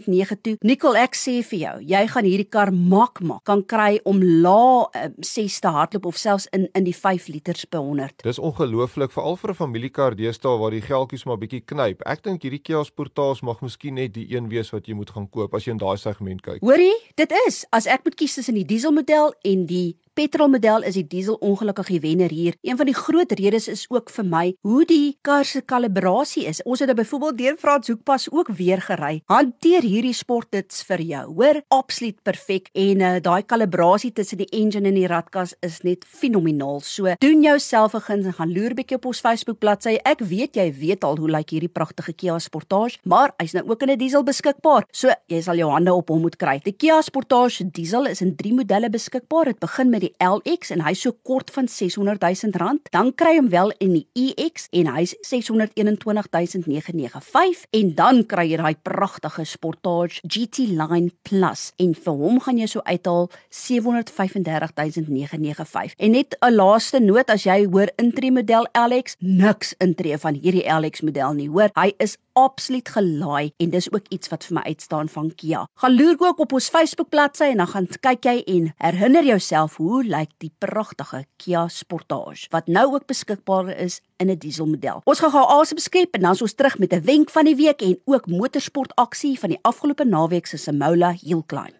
6.9 0.00 0.40
toe. 0.42 0.56
Nicole, 0.62 0.98
ek 0.98 1.16
sê 1.18 1.40
vir 1.46 1.58
jou, 1.60 1.74
jy 1.92 2.02
gaan 2.12 2.28
hierdie 2.28 2.48
kar 2.48 2.72
mak 2.72 3.20
mak 3.20 3.44
kan 3.48 3.62
kry 3.66 3.98
om 4.08 4.20
lae 4.22 4.86
uh, 4.96 5.08
6 5.24 5.60
te 5.60 5.72
hardloop 5.74 6.06
of 6.10 6.18
selfs 6.20 6.48
in 6.56 6.68
in 6.74 6.84
die 6.84 6.94
5 6.96 7.28
liters 7.32 7.66
per 7.66 7.80
100. 7.80 8.22
Dis 8.24 8.38
ongelooflik 8.38 9.12
veral 9.12 9.36
vir 9.36 9.50
'n 9.50 9.54
familiekar 9.54 10.16
deesdae 10.16 10.58
waar 10.58 10.70
die 10.70 10.84
geldjies 10.84 11.24
maar 11.26 11.38
bietjie 11.38 11.62
knyp. 11.64 12.02
Ek 12.06 12.22
dink 12.22 12.42
hierdie 12.42 12.62
Kia 12.62 12.84
Sportage 12.84 13.44
mag 13.44 13.60
miskien 13.60 13.94
net 13.94 14.14
die 14.14 14.26
een 14.34 14.48
wees 14.48 14.70
wat 14.70 14.86
jy 14.86 14.94
moet 14.94 15.10
gaan 15.10 15.28
koop 15.28 15.54
as 15.54 15.64
jy 15.64 15.72
in 15.72 15.78
daai 15.78 15.96
segment 15.96 16.42
kyk. 16.42 16.60
Hoorie, 16.60 16.94
dit 17.16 17.32
is 17.46 17.64
as 17.72 17.86
ek 17.86 18.04
moet 18.04 18.14
kies 18.14 18.34
tussen 18.34 18.54
die 18.54 18.64
dieselmodel 18.64 19.34
en 19.44 19.66
die 19.66 19.96
petrolmodel 20.20 20.84
is 20.84 20.98
die 20.98 21.06
diesel 21.08 21.38
ongelukkig 21.40 21.88
die 21.94 22.00
wenner 22.04 22.32
hier. 22.34 22.56
Een 22.66 22.76
van 22.76 22.88
die 22.88 22.96
groot 22.96 23.30
redes 23.38 23.68
is 23.72 23.86
ook 23.88 24.10
vir 24.12 24.26
my 24.28 24.42
hoe 24.66 24.82
die 24.88 25.16
kar 25.24 25.46
se 25.48 25.62
kalibrasie 25.64 26.44
is. 26.50 26.60
Ons 26.68 26.82
het 26.82 26.90
dit 26.90 26.98
byvoorbeeld 26.98 27.38
deur 27.38 27.56
Frans 27.60 27.88
Hoekpas 27.88 28.26
ook 28.28 28.50
weer 28.58 28.82
gery. 28.84 29.22
Hanteer 29.32 29.86
hierdie 29.86 30.16
sport 30.16 30.50
dit 30.52 30.80
vir 30.90 31.04
jou. 31.08 31.22
Hoor, 31.38 31.60
absoluut 31.72 32.18
perfek 32.26 32.68
en 32.76 33.04
uh, 33.06 33.12
daai 33.24 33.42
kalibrasie 33.48 34.12
tussen 34.12 34.42
die 34.42 34.48
engine 34.56 34.90
en 34.90 34.98
die 34.98 35.08
radkas 35.08 35.54
is 35.64 35.80
net 35.86 36.04
fenomenaal. 36.04 36.82
So, 36.84 37.14
doen 37.22 37.46
jouself 37.46 37.94
'n 37.94 38.04
guns 38.04 38.26
en 38.26 38.36
gaan 38.36 38.52
loer 38.52 38.74
bietjie 38.74 38.98
op 38.98 39.06
ons 39.06 39.20
Facebook 39.20 39.58
bladsy. 39.58 39.96
Ek 40.04 40.20
weet 40.20 40.56
jy 40.56 40.68
weet 40.72 41.04
al 41.04 41.16
hoe 41.16 41.30
lyk 41.30 41.50
hierdie 41.50 41.72
pragtige 41.72 42.12
Kia 42.12 42.38
Sportage, 42.38 42.98
maar 43.04 43.32
hy's 43.38 43.52
nou 43.52 43.64
ook 43.70 43.82
in 43.82 43.90
'n 43.90 43.98
diesel 43.98 44.22
beskikbaar. 44.22 44.84
So, 44.92 45.08
jy 45.28 45.40
sal 45.40 45.56
jou 45.56 45.70
hande 45.70 45.94
op 45.94 46.08
hom 46.08 46.20
moet 46.20 46.36
kry. 46.36 46.60
Die 46.62 46.76
Kia 46.76 47.00
Sportage 47.00 47.70
diesel 47.70 48.06
is 48.06 48.20
in 48.20 48.36
3 48.36 48.52
modelle 48.52 48.90
beskikbaar. 48.90 49.44
Dit 49.44 49.58
begin 49.58 49.90
met 49.90 50.00
die 50.00 50.09
LX 50.18 50.70
en 50.74 50.82
hy's 50.86 51.02
so 51.04 51.12
kort 51.22 51.50
van 51.54 51.68
600 51.68 52.20
000 52.20 52.52
rand. 52.58 52.80
Dan 52.90 53.14
kry 53.14 53.36
hom 53.36 53.48
wel 53.52 53.72
in 53.78 53.92
die 53.94 54.06
EX 54.14 54.68
en 54.72 54.86
hy's 54.94 55.14
621995 55.22 57.64
en 57.70 57.94
dan 57.94 58.26
kry 58.26 58.50
jy 58.50 58.56
daai 58.60 58.76
pragtige 58.82 59.44
Sportage 59.44 60.20
GT 60.26 60.58
Line 60.74 61.10
Plus 61.22 61.72
en 61.78 61.94
vir 61.94 62.12
hom 62.22 62.40
gaan 62.40 62.58
jy 62.58 62.66
so 62.70 62.80
uithaal 62.84 63.30
735995. 63.48 65.94
En 65.98 66.10
net 66.10 66.36
'n 66.40 66.54
laaste 66.54 67.00
noot 67.00 67.30
as 67.30 67.42
jy 67.44 67.66
hoor 67.66 67.88
intree 67.96 68.30
model 68.30 68.66
LX, 68.74 69.16
niks 69.18 69.74
intree 69.78 70.18
van 70.18 70.34
hierdie 70.34 70.66
LX 70.66 71.00
model 71.00 71.32
nie, 71.32 71.48
hoor. 71.48 71.70
Hy 71.74 71.92
is 71.98 72.16
absoluut 72.32 72.88
gelaai 72.88 73.52
en 73.56 73.70
dis 73.70 73.88
ook 73.92 74.06
iets 74.08 74.28
wat 74.28 74.44
vir 74.44 74.54
my 74.58 74.62
uitstaan 74.66 75.08
van 75.08 75.32
Kia. 75.34 75.64
Gaan 75.74 75.96
loer 75.96 76.16
ook 76.18 76.38
op 76.38 76.52
ons 76.52 76.68
Facebook 76.68 77.08
bladsy 77.08 77.50
en 77.52 77.62
dan 77.62 77.70
gaan 77.72 77.88
kyk 78.00 78.24
jy 78.24 78.36
en 78.46 78.70
herinner 78.76 79.24
jouself 79.24 79.76
hoe 79.76 80.04
lyk 80.04 80.30
die 80.38 80.52
pragtige 80.58 81.24
Kia 81.36 81.66
Sportage 81.68 82.46
wat 82.50 82.66
nou 82.66 82.86
ook 82.94 83.06
beskikbaar 83.06 83.74
is 83.76 84.00
in 84.18 84.30
'n 84.30 84.38
dieselmodel. 84.38 85.00
Ons 85.04 85.20
gaan 85.20 85.30
gou 85.30 85.46
asem 85.60 85.78
skep 85.78 86.14
en 86.14 86.20
dan 86.20 86.32
is 86.32 86.42
ons 86.42 86.54
terug 86.54 86.78
met 86.78 86.92
'n 86.92 87.04
wenk 87.04 87.30
van 87.30 87.44
die 87.44 87.56
week 87.56 87.82
en 87.82 88.00
ook 88.04 88.26
motorsport 88.26 88.94
aksie 88.94 89.38
van 89.38 89.48
die 89.48 89.58
afgelope 89.62 90.04
naweek 90.04 90.46
se 90.46 90.56
Simola 90.56 91.14
Hill 91.22 91.42
Climb. 91.46 91.79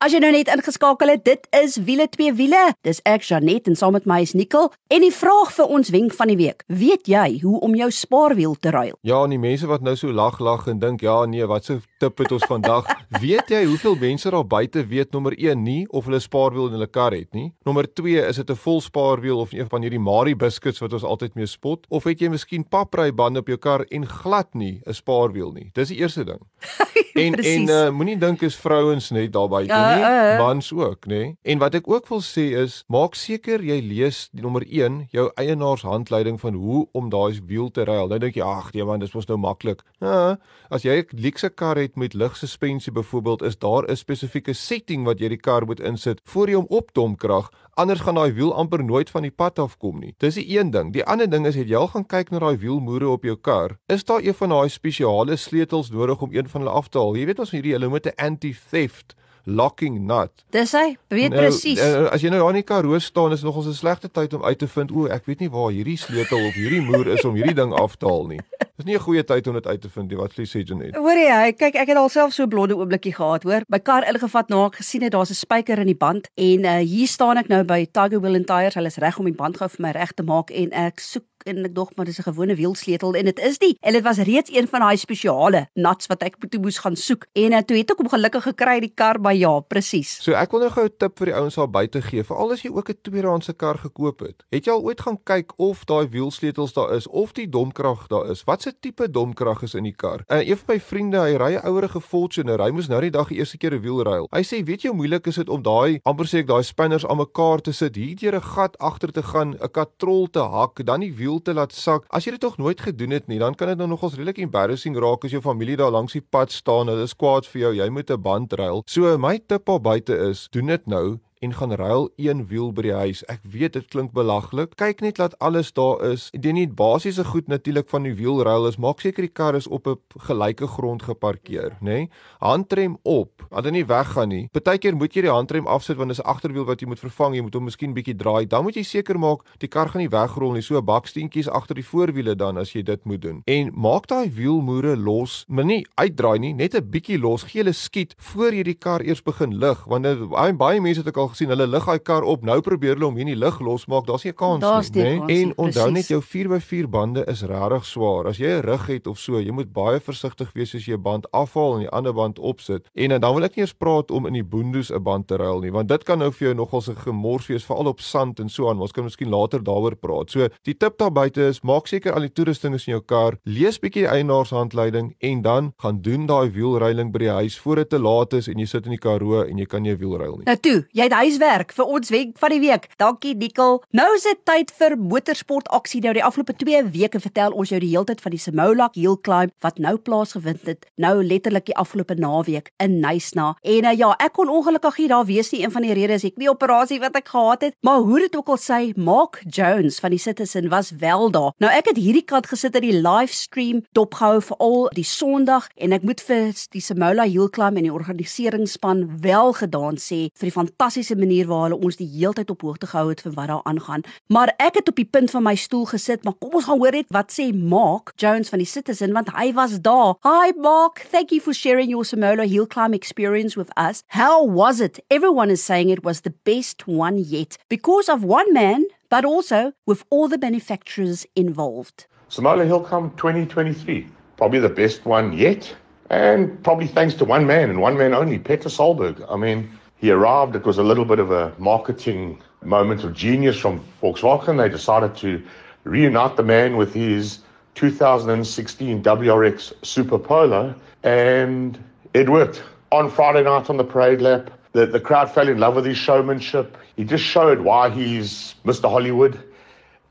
As 0.00 0.12
jy 0.12 0.20
nou 0.22 0.30
net 0.34 0.50
ingeskakel 0.52 1.12
het, 1.14 1.24
dit 1.24 1.46
is 1.62 1.76
wiele 1.86 2.06
twee 2.12 2.32
wiele. 2.36 2.60
Dis 2.86 3.00
ek 3.08 3.24
Janet 3.26 3.68
en 3.70 3.76
saam 3.78 3.94
met 3.96 4.06
my 4.08 4.20
is 4.24 4.34
Nicole 4.36 4.70
en 4.92 5.04
die 5.04 5.12
vraag 5.14 5.52
vir 5.56 5.72
ons 5.76 5.90
wenk 5.94 6.14
van 6.18 6.32
die 6.32 6.36
week. 6.40 6.64
Weet 6.68 7.08
jy 7.10 7.40
hoe 7.42 7.60
om 7.64 7.76
jou 7.78 7.90
spaarwiel 7.94 8.56
te 8.60 8.72
ruil? 8.74 8.96
Ja, 9.06 9.22
en 9.24 9.34
die 9.34 9.40
mense 9.40 9.68
wat 9.70 9.84
nou 9.86 9.96
so 9.96 10.12
lag 10.12 10.40
lag 10.40 10.66
en 10.70 10.80
dink, 10.82 11.04
ja 11.06 11.24
nee, 11.30 11.46
wat 11.48 11.68
se 11.68 11.78
tip 12.02 12.20
het 12.20 12.32
ons 12.36 12.46
vandag? 12.50 12.88
weet 13.24 13.52
jy 13.52 13.62
hoeveel 13.68 13.96
mense 14.00 14.30
daar 14.30 14.46
buite 14.46 14.84
weet 14.90 15.12
nommer 15.16 15.36
1 15.38 15.62
nie 15.64 15.84
of 15.88 16.08
hulle 16.10 16.20
spaarwiel 16.20 16.70
in 16.70 16.78
hulle 16.78 16.90
kar 16.90 17.16
het 17.16 17.32
nie? 17.36 17.50
Nommer 17.64 17.88
2, 17.88 18.26
is 18.28 18.42
dit 18.42 18.50
'n 18.50 18.60
vol 18.66 18.80
spaarwiel 18.80 19.40
of 19.40 19.52
een 19.52 19.68
van 19.68 19.82
hierdie 19.82 20.02
Marie 20.02 20.36
biscuits 20.36 20.80
wat 20.80 20.92
ons 20.92 21.04
altyd 21.04 21.34
mee 21.34 21.46
spot? 21.46 21.86
Of 21.88 22.04
het 22.04 22.20
jy 22.20 22.28
miskien 22.28 22.64
papry 22.68 23.12
bande 23.12 23.40
op 23.40 23.48
jou 23.48 23.58
kar 23.58 23.84
en 23.90 24.06
glad 24.06 24.54
nie 24.54 24.82
'n 24.86 24.94
spaarwiel 24.94 25.52
nie? 25.52 25.70
Dis 25.72 25.88
die 25.88 25.98
eerste 25.98 26.24
ding. 26.24 26.40
en 27.24 27.34
en 27.34 27.62
uh, 27.68 27.90
moenie 27.90 28.18
dink 28.18 28.42
is 28.42 28.56
vrouens 28.56 29.10
net 29.10 29.32
daar 29.32 29.48
buite 29.48 29.69
en 29.69 29.69
nie 29.70 30.04
Uh, 30.04 30.34
uh. 30.34 30.38
mans 30.38 30.72
ook, 30.72 31.06
nê? 31.06 31.34
En 31.42 31.58
wat 31.58 31.74
ek 31.74 31.88
ook 31.88 32.08
wil 32.08 32.22
sê 32.24 32.50
is, 32.62 32.84
maak 32.88 33.14
seker 33.14 33.62
jy 33.62 33.80
lees 33.84 34.28
die 34.32 34.42
nommer 34.42 34.64
1 34.66 35.08
jou 35.14 35.30
eienaarshandleiding 35.40 36.40
van 36.40 36.54
hoe 36.54 36.86
om 36.92 37.10
daai 37.10 37.40
wiel 37.46 37.70
te 37.70 37.84
ruil. 37.84 38.08
Nou 38.08 38.18
dink 38.18 38.36
jy, 38.38 38.44
ag, 38.44 38.72
nee 38.74 38.84
man, 38.84 39.00
dis 39.00 39.14
mos 39.14 39.28
nou 39.30 39.38
maklik. 39.40 39.84
Ja, 40.00 40.38
as 40.70 40.82
jy 40.82 41.00
'n 41.00 41.06
luxe 41.20 41.50
kar 41.50 41.76
het 41.76 41.96
met 41.96 42.14
lugsuspensie 42.14 42.92
byvoorbeeld, 42.92 43.42
is 43.42 43.58
daar 43.58 43.84
'n 43.88 43.96
spesifieke 43.96 44.52
setting 44.54 45.04
wat 45.04 45.20
jy 45.20 45.28
die 45.28 45.40
kar 45.40 45.66
moet 45.66 45.80
insit 45.80 46.20
voor 46.24 46.48
jy 46.48 46.54
hom 46.54 46.66
opdomkrag, 46.68 47.50
anders 47.74 48.00
gaan 48.00 48.14
daai 48.14 48.32
wiel 48.32 48.54
amper 48.54 48.84
nooit 48.84 49.10
van 49.10 49.22
die 49.22 49.30
pad 49.30 49.58
af 49.58 49.76
kom 49.78 50.00
nie. 50.00 50.14
Dis 50.18 50.34
die 50.34 50.58
een 50.58 50.70
ding. 50.70 50.92
Die 50.92 51.04
ander 51.04 51.30
ding 51.30 51.46
is 51.46 51.54
het 51.54 51.68
jy 51.68 51.76
al 51.76 51.88
gaan 51.88 52.06
kyk 52.06 52.30
na 52.30 52.38
daai 52.38 52.56
wielmoere 52.56 53.08
op 53.08 53.24
jou 53.24 53.36
kar? 53.36 53.78
Is 53.86 54.04
daar 54.04 54.22
een 54.22 54.34
van 54.34 54.48
daai 54.48 54.68
spesiale 54.68 55.36
sleutels 55.36 55.90
nodig 55.90 56.20
om 56.22 56.32
een 56.32 56.48
van 56.48 56.60
hulle 56.60 56.74
af 56.74 56.88
te 56.88 56.98
haal? 56.98 57.16
Jy 57.16 57.26
weet 57.26 57.38
ons 57.38 57.50
hierdie 57.50 57.72
hulle 57.72 57.88
moet 57.88 58.06
'n 58.06 58.16
anti-theft 58.16 59.14
locking 59.44 60.06
nut. 60.06 60.44
Dis 60.50 60.72
hy, 60.72 60.96
weet 61.08 61.34
presies. 61.34 61.78
Nou, 61.80 62.06
as 62.12 62.22
jy 62.22 62.30
nou 62.32 62.40
daar 62.40 62.54
in 62.54 62.60
die 62.60 62.66
Karoo 62.66 62.98
staan, 62.98 63.32
is 63.32 63.42
nogals 63.42 63.66
'n 63.66 63.74
slegte 63.74 64.08
tyd 64.08 64.34
om 64.34 64.44
uit 64.44 64.58
te 64.58 64.68
vind, 64.68 64.92
o, 64.92 65.06
ek 65.06 65.26
weet 65.26 65.40
nie 65.40 65.50
waar 65.50 65.70
hierdie 65.70 65.98
sleutel 65.98 66.46
of 66.46 66.54
hierdie 66.54 66.80
moer 66.80 67.06
is 67.06 67.24
om 67.24 67.34
hierdie 67.34 67.54
ding 67.54 67.72
af 67.72 67.96
te 67.96 68.06
haal 68.06 68.26
nie. 68.26 68.40
Dis 68.76 68.86
nie 68.86 68.96
'n 68.96 69.04
goeie 69.04 69.24
tyd 69.24 69.46
om 69.46 69.54
dit 69.54 69.66
uit 69.66 69.80
te 69.80 69.88
vind 69.88 70.08
nie. 70.08 70.16
Wat 70.16 70.32
sê 70.32 70.62
Janet? 70.64 70.96
Hoor 70.96 71.18
jy, 71.18 71.52
kyk 71.52 71.74
ek 71.74 71.88
het 71.88 71.96
alself 71.96 72.32
so 72.32 72.44
'n 72.44 72.48
blonde 72.48 72.76
oombliekie 72.76 73.14
gehad, 73.14 73.42
hoor. 73.42 73.62
My 73.68 73.78
kar 73.78 74.04
ingevat 74.04 74.48
na 74.48 74.66
ek 74.66 74.76
gesien 74.76 75.02
het 75.02 75.12
daar's 75.12 75.30
'n 75.30 75.34
spyker 75.34 75.78
in 75.78 75.86
die 75.86 75.94
band 75.94 76.28
en 76.34 76.64
uh, 76.64 76.78
hier 76.78 77.06
staan 77.06 77.36
ek 77.36 77.48
nou 77.48 77.62
by 77.64 77.86
Tiger 77.92 78.20
Wheel 78.20 78.34
and 78.36 78.46
Tires. 78.46 78.74
Hulle 78.74 78.86
is 78.86 78.96
reg 78.96 79.18
om 79.18 79.24
die 79.24 79.34
band 79.34 79.56
gou 79.56 79.68
vir 79.68 79.82
my 79.82 79.90
reg 79.90 80.12
te 80.12 80.22
maak 80.22 80.50
en 80.50 80.72
ek 80.72 81.00
soek 81.00 81.24
en 81.44 81.64
ek 81.64 81.74
dog 81.74 81.90
maar 81.96 82.06
dis 82.06 82.18
'n 82.18 82.28
gewone 82.28 82.54
wielsleutel 82.54 83.14
en 83.14 83.24
dit 83.24 83.38
is 83.38 83.58
nie. 83.58 83.76
En 83.80 83.92
dit 83.92 84.02
was 84.02 84.18
reeds 84.18 84.50
een 84.52 84.68
van 84.68 84.80
daai 84.80 84.96
spesiale 84.96 85.68
nuts 85.74 86.06
wat 86.06 86.22
ek 86.22 86.36
toe 86.48 86.60
moes 86.60 86.78
gaan 86.78 86.96
soek. 86.96 87.26
En 87.32 87.52
uh, 87.52 87.58
toe 87.58 87.76
het 87.76 87.90
ek 87.90 87.98
hom 87.98 88.08
gelukkig 88.08 88.42
gekry 88.42 88.80
die 88.80 88.92
kar 88.94 89.20
by 89.20 89.32
ja, 89.32 89.60
presies. 89.60 90.22
So 90.22 90.32
ek 90.32 90.50
wil 90.50 90.60
nou 90.60 90.70
gou 90.70 90.84
'n 90.84 90.96
tip 90.98 91.18
vir 91.18 91.26
die 91.26 91.34
ouens 91.34 91.54
daar 91.54 91.70
buite 91.70 92.02
gee, 92.02 92.24
veral 92.24 92.52
as 92.52 92.62
jy 92.62 92.70
ook 92.70 92.88
'n 92.88 92.98
tweedehandse 93.02 93.52
kar 93.52 93.78
gekoop 93.78 94.20
het. 94.20 94.42
Het 94.50 94.64
jy 94.64 94.72
al 94.72 94.82
ooit 94.82 95.00
gaan 95.00 95.18
kyk 95.24 95.52
of 95.56 95.84
daai 95.84 96.08
wielsleutels 96.08 96.72
daar 96.72 96.94
is 96.94 97.06
of 97.06 97.32
die 97.32 97.48
domkrag 97.48 98.06
daar 98.08 98.30
is? 98.30 98.44
Wat 98.44 98.62
se 98.62 98.72
tipe 98.80 99.10
domkrag 99.10 99.62
is 99.62 99.74
in 99.74 99.84
die 99.84 99.96
kar? 99.96 100.24
Uh, 100.28 100.48
een 100.48 100.56
van 100.56 100.74
my 100.74 100.80
vriende, 100.80 101.18
hy 101.18 101.36
ry 101.36 101.54
'n 101.54 101.66
ouerige 101.66 102.00
Fortuner. 102.00 102.60
Hy 102.62 102.70
moes 102.70 102.88
nou 102.88 103.00
die 103.00 103.10
dag 103.10 103.28
die 103.28 103.38
eerste 103.38 103.58
keer 103.58 103.74
'n 103.74 103.80
wiel 103.80 104.02
ruil. 104.02 104.26
Hy 104.30 104.42
sê, 104.42 104.64
"Weet 104.64 104.82
jy 104.82 104.88
hoe 104.88 104.96
moeilik 104.96 105.26
is 105.26 105.34
dit 105.34 105.48
om 105.48 105.62
daai 105.62 106.00
amper 106.04 106.26
sê 106.26 106.40
ek 106.40 106.46
daai 106.46 106.62
spinners 106.62 107.06
aan 107.06 107.20
mekaar 107.20 107.60
te 107.60 107.72
sit, 107.72 107.96
hier 107.96 108.16
deur 108.16 108.36
'n 108.36 108.42
gat 108.54 108.78
agter 108.78 109.12
te 109.12 109.22
gaan, 109.22 109.54
'n 109.54 109.70
katrol 109.70 110.26
te 110.30 110.40
hak, 110.40 110.84
dan 110.84 111.00
die 111.00 111.14
wiel 111.14 111.29
te 111.38 111.54
laat 111.54 111.72
sak. 111.72 112.04
As 112.10 112.24
jy 112.24 112.34
dit 112.34 112.40
tog 112.40 112.58
nooit 112.58 112.80
gedoen 112.80 113.10
het 113.10 113.28
nie, 113.28 113.38
dan 113.38 113.54
kan 113.54 113.68
dit 113.68 113.78
nou 113.78 113.88
nogals 113.88 114.16
redelik 114.18 114.38
embarrassing 114.42 114.96
raak 114.98 115.24
as 115.24 115.30
jou 115.30 115.42
familie 115.42 115.76
daar 115.76 115.92
langs 115.94 116.12
die 116.12 116.24
pad 116.24 116.50
staan. 116.52 116.88
Hulle 116.90 117.06
is 117.06 117.14
kwaad 117.14 117.46
vir 117.46 117.60
jou. 117.60 117.74
Jy 117.74 117.88
moet 117.88 118.10
'n 118.10 118.22
band 118.22 118.52
ruil. 118.52 118.82
So 118.86 119.18
my 119.18 119.38
tip 119.38 119.66
daar 119.66 119.80
buite 119.80 120.16
is, 120.16 120.48
doen 120.50 120.66
dit 120.66 120.86
nou 120.86 121.20
en 121.40 121.54
gaan 121.54 121.72
ruil 121.72 122.10
een 122.16 122.46
wiel 122.46 122.68
by 122.72 122.82
die 122.84 122.92
huis. 122.92 123.22
Ek 123.32 123.40
weet 123.48 123.72
dit 123.72 123.86
klink 123.88 124.12
belaglik. 124.12 124.74
Kyk 124.76 125.00
net 125.00 125.16
dat 125.16 125.38
alles 125.40 125.72
daar 125.72 126.02
is. 126.10 126.28
Die 126.36 126.52
nie 126.52 126.66
basiese 126.68 127.24
goed 127.24 127.48
natuurlik 127.48 127.88
van 127.88 128.04
die 128.04 128.12
wielruil 128.18 128.68
is, 128.68 128.76
maak 128.76 129.00
seker 129.00 129.24
die 129.24 129.32
kar 129.32 129.56
is 129.56 129.66
op 129.66 129.88
'n 129.88 129.96
gelyke 130.28 130.66
grond 130.66 131.02
geparkeer, 131.02 131.78
nê? 131.80 131.88
Nee? 131.88 132.08
Handrem 132.40 132.98
op, 133.02 133.46
dat 133.48 133.64
hy 133.64 133.70
nie 133.70 133.86
weggaan 133.86 134.28
nie. 134.28 134.48
Partykeer 134.52 134.96
moet 134.96 135.14
jy 135.14 135.22
die 135.22 135.30
handrem 135.30 135.66
afsit 135.66 135.96
want 135.96 136.08
dis 136.08 136.20
'n 136.20 136.28
agterwiel 136.28 136.64
wat 136.64 136.80
jy 136.80 136.86
moet 136.86 137.00
vervang. 137.00 137.34
Jy 137.34 137.42
moet 137.42 137.54
hom 137.54 137.64
miskien 137.64 137.94
bietjie 137.94 138.16
draai. 138.16 138.46
Dan 138.46 138.62
moet 138.62 138.74
jy 138.74 138.82
seker 138.82 139.18
maak 139.18 139.40
die 139.58 139.68
kar 139.68 139.88
gaan 139.88 140.00
nie 140.00 140.08
wegrol 140.08 140.52
nie. 140.52 140.62
So 140.62 140.76
'n 140.76 140.84
baksteentjies 140.84 141.48
agter 141.48 141.74
die 141.74 141.84
voorwiele 141.84 142.36
dan 142.36 142.58
as 142.58 142.72
jy 142.72 142.82
dit 142.82 143.04
moet 143.04 143.22
doen. 143.22 143.42
En 143.46 143.72
maak 143.74 144.06
daai 144.06 144.30
wielmoere 144.30 144.96
los, 144.96 145.44
maar 145.48 145.64
nie 145.64 145.86
uitdraai 145.94 146.38
nie, 146.38 146.52
net 146.52 146.74
'n 146.74 146.90
bietjie 146.90 147.18
los. 147.18 147.44
Gee 147.44 147.62
hulle 147.62 147.72
skiet 147.72 148.14
voor 148.18 148.52
jy 148.52 148.62
die 148.62 148.74
kar 148.74 149.00
eers 149.00 149.22
begin 149.22 149.58
lig 149.58 149.84
want 149.86 150.04
baie 150.30 150.52
baie 150.52 150.80
mense 150.80 151.00
het 151.00 151.08
ek 151.08 151.16
al 151.16 151.29
gesien 151.30 151.48
hulle 151.48 151.66
lig 151.66 151.84
daai 151.84 151.98
kar 152.02 152.22
op. 152.22 152.44
Nou 152.44 152.60
probeer 152.60 152.94
hulle 152.94 153.06
om 153.06 153.16
hier 153.16 153.28
nie 153.28 153.38
lig 153.38 153.60
losmaak. 153.60 154.06
Daar's 154.06 154.24
nie 154.24 154.32
'n 154.32 154.36
kans 154.36 154.60
Daar's 154.60 154.90
nie, 154.90 155.02
né? 155.02 155.18
kans 155.18 155.30
En 155.30 155.52
onthou 155.56 155.90
net 155.90 156.08
jou 156.08 156.20
4x4 156.20 156.88
bande 156.88 157.24
is 157.26 157.42
regtig 157.42 157.84
swaar. 157.84 158.26
As 158.26 158.38
jy 158.38 158.48
'n 158.48 158.62
rug 158.62 158.86
het 158.86 159.06
of 159.06 159.18
so, 159.18 159.38
jy 159.38 159.50
moet 159.50 159.72
baie 159.72 160.00
versigtig 160.00 160.52
wees 160.52 160.74
as 160.74 160.86
jy 160.86 160.94
'n 160.94 161.02
band 161.02 161.26
afhaal 161.32 161.74
en 161.74 161.80
die 161.80 161.88
ander 161.90 162.12
band 162.12 162.38
opsit. 162.38 162.88
En 162.94 163.20
dan 163.20 163.34
wil 163.34 163.44
ek 163.44 163.56
nie 163.56 163.62
eens 163.62 163.72
praat 163.72 164.10
om 164.10 164.26
in 164.26 164.32
die 164.32 164.44
boondoes 164.44 164.90
'n 164.90 165.02
band 165.02 165.26
te 165.26 165.36
ruil 165.36 165.60
nie, 165.60 165.72
want 165.72 165.88
dit 165.88 166.04
kan 166.04 166.18
nou 166.18 166.30
vir 166.30 166.48
jou 166.48 166.54
nogals 166.54 166.88
'n 166.88 166.96
gemors 166.96 167.46
wees 167.46 167.64
veral 167.64 167.86
op 167.86 168.00
sand 168.00 168.40
en 168.40 168.48
so 168.48 168.68
aan. 168.68 168.80
Ons 168.80 168.92
kan 168.92 169.04
miskien 169.04 169.28
later 169.28 169.62
daaroor 169.62 169.96
praat. 169.96 170.30
So, 170.30 170.48
die 170.62 170.74
tip 170.74 170.98
daar 170.98 171.12
buite 171.12 171.42
is, 171.42 171.60
maak 171.60 171.86
seker 171.86 172.12
al 172.12 172.20
die 172.20 172.32
toerusting 172.32 172.74
is 172.74 172.86
in 172.86 172.92
jou 172.92 173.02
kar, 173.04 173.36
lees 173.44 173.78
bietjie 173.78 174.02
die 174.02 174.08
eienaarshandleiding 174.08 175.14
en 175.18 175.42
dan 175.42 175.72
gaan 175.78 176.00
doen 176.00 176.26
daai 176.26 176.50
wielruiling 176.50 177.12
by 177.12 177.18
die 177.18 177.28
huis 177.28 177.58
voor 177.58 177.76
dit 177.76 177.88
te 177.90 177.98
laat 177.98 178.32
is 178.32 178.48
en 178.48 178.58
jy 178.58 178.66
sit 178.66 178.84
in 178.84 178.90
die 178.90 178.98
Karoo 178.98 179.42
en 179.42 179.58
jy 179.58 179.66
kan 179.66 179.82
nie 179.82 179.92
'n 179.92 179.98
wiel 179.98 180.16
ruil 180.16 180.36
nie. 180.36 180.44
Nou 180.44 180.56
toe, 180.56 180.86
jy 180.92 181.02
het 181.02 181.12
huiswerk 181.20 181.74
vir 181.76 181.90
ons 181.90 182.10
wenk 182.12 182.38
van 182.40 182.52
die 182.54 182.60
week. 182.62 182.86
Dankie 183.00 183.34
Nikkel. 183.36 183.80
Nou 183.96 184.06
is 184.16 184.24
dit 184.24 184.38
tyd 184.48 184.70
vir 184.78 184.96
motorsport 184.96 185.68
aksie. 185.74 186.00
Nou 186.04 186.14
die 186.16 186.24
afgelope 186.24 186.54
2 186.56 186.82
weke 186.94 187.20
vertel 187.20 187.52
ons 187.52 187.72
jou 187.72 187.80
die 187.82 187.90
heeltyd 187.92 188.22
van 188.24 188.32
die 188.34 188.40
Simolak 188.40 188.96
Hill 188.96 189.18
Climb 189.20 189.52
wat 189.64 189.80
nou 189.82 189.96
plaasgevind 190.00 190.64
het. 190.68 190.86
Nou 191.00 191.18
letterlik 191.24 191.66
die 191.68 191.76
afgelope 191.76 192.16
naweek 192.16 192.70
in 192.80 193.00
Nysna. 193.02 193.50
En 193.60 193.88
uh, 193.90 193.94
ja, 193.96 194.12
ek 194.22 194.36
kon 194.38 194.52
ongelukkig 194.52 195.02
nie 195.02 195.08
daar 195.12 195.26
wees 195.28 195.52
nie. 195.52 195.62
Een 195.64 195.74
van 195.74 195.84
die 195.84 195.96
redes 195.96 196.24
ek 196.24 196.40
nie 196.40 196.48
operasie 196.50 197.00
wat 197.02 197.18
ek 197.20 197.28
gehad 197.34 197.66
het, 197.68 197.76
maar 197.84 198.00
hoe 198.06 198.22
dit 198.24 198.36
ook 198.38 198.54
al 198.54 198.60
sê, 198.60 198.80
Mark 198.96 199.42
Jones 199.44 200.00
van 200.00 200.14
die 200.14 200.20
Citizen 200.22 200.70
was 200.72 200.92
wel 201.02 201.28
daar. 201.34 201.52
Nou 201.60 201.72
ek 201.72 201.92
het 201.92 202.00
hierdie 202.00 202.24
kant 202.24 202.48
gesit 202.48 202.78
in 202.80 202.86
die 202.86 202.96
livestream 202.96 203.84
dopgehou 203.96 204.40
vir 204.48 204.60
al 204.64 204.88
die 204.96 205.06
Sondag 205.06 205.68
en 205.76 205.96
ek 205.96 206.06
moet 206.06 206.24
vir 206.24 206.50
die 206.72 206.84
Simola 206.84 207.28
Hill 207.28 207.50
Climb 207.52 207.76
en 207.76 207.88
die 207.88 207.94
organiseringsspan 207.94 209.04
wel 209.20 209.54
gedaan 209.60 210.00
sê 210.00 210.22
vir 210.32 210.48
die 210.48 210.56
fantastiese 210.56 211.09
manier 211.16 211.46
waar 211.46 211.68
hulle 211.68 211.78
ons 211.84 211.96
die 211.96 212.08
heeltyd 212.08 212.50
op 212.50 212.62
hoogte 212.62 212.86
gehou 212.86 213.08
het 213.08 213.20
vir 213.24 213.32
wat 213.32 213.48
daar 213.48 213.64
aangaan. 213.64 214.04
Maar 214.26 214.52
ek 214.58 214.74
het 214.80 214.88
op 214.88 214.96
die 214.96 215.08
punt 215.08 215.30
van 215.30 215.42
my 215.42 215.54
stoel 215.54 215.84
gesit, 215.90 216.24
maar 216.24 216.36
kom 216.38 216.54
ons 216.54 216.64
gaan 216.68 216.78
hoor 216.78 216.92
net 216.92 217.08
wat 217.14 217.32
sê 217.34 217.50
Mark 217.54 218.12
Jones 218.16 218.48
van 218.48 218.62
die 218.62 218.68
Citizen 218.68 219.12
want 219.12 219.32
hy 219.34 219.52
was 219.56 219.78
daar. 219.80 220.16
Hi 220.26 220.52
Mark, 220.56 221.06
thank 221.10 221.30
you 221.30 221.40
for 221.40 221.54
sharing 221.54 221.90
your 221.90 222.04
Simola 222.04 222.46
Hill 222.46 222.66
Climb 222.66 222.94
experience 222.94 223.56
with 223.56 223.70
us. 223.76 224.02
How 224.08 224.44
was 224.44 224.80
it? 224.80 225.00
Everyone 225.08 225.50
is 225.50 225.64
saying 225.64 225.90
it 225.90 226.04
was 226.04 226.20
the 226.20 226.34
best 226.44 226.86
one 226.86 227.18
yet 227.18 227.58
because 227.68 228.12
of 228.12 228.24
one 228.24 228.52
man, 228.52 228.86
but 229.08 229.24
also 229.24 229.72
with 229.86 230.04
all 230.10 230.28
the 230.28 230.38
manufacturers 230.38 231.26
involved. 231.34 232.06
Samola 232.30 232.66
Hill 232.66 232.80
Climb 232.80 233.10
2023, 233.16 234.06
probably 234.36 234.60
the 234.60 234.68
best 234.68 235.04
one 235.04 235.32
yet. 235.32 235.74
And 236.10 236.60
probably 236.64 236.88
thanks 236.88 237.14
to 237.14 237.24
one 237.24 237.46
man 237.46 237.70
and 237.70 237.80
one 237.80 237.96
man 237.96 238.14
only, 238.14 238.40
Peter 238.40 238.68
Solberg. 238.68 239.24
I 239.30 239.36
mean, 239.36 239.70
he 240.00 240.10
arrived, 240.10 240.56
it 240.56 240.64
was 240.64 240.78
a 240.78 240.82
little 240.82 241.04
bit 241.04 241.18
of 241.18 241.30
a 241.30 241.52
marketing 241.58 242.40
moment 242.62 243.04
of 243.04 243.12
genius 243.12 243.58
from 243.58 243.84
Volkswagen. 244.02 244.56
They 244.56 244.70
decided 244.70 245.14
to 245.16 245.42
reunite 245.84 246.36
the 246.36 246.42
man 246.42 246.78
with 246.78 246.94
his 246.94 247.40
2016 247.74 249.02
WRX 249.02 249.72
Super 249.84 250.18
Polo, 250.18 250.74
and 251.02 251.82
it 252.14 252.30
worked. 252.30 252.62
On 252.92 253.08
Friday 253.10 253.44
night 253.44 253.70
on 253.70 253.76
the 253.76 253.84
parade 253.84 254.20
lap, 254.20 254.50
the, 254.72 254.86
the 254.86 254.98
crowd 254.98 255.30
fell 255.32 255.48
in 255.48 255.58
love 255.58 255.76
with 255.76 255.84
his 255.84 255.96
showmanship. 255.96 256.76
He 256.96 257.04
just 257.04 257.22
showed 257.22 257.60
why 257.60 257.90
he's 257.90 258.54
Mr. 258.64 258.90
Hollywood. 258.90 259.38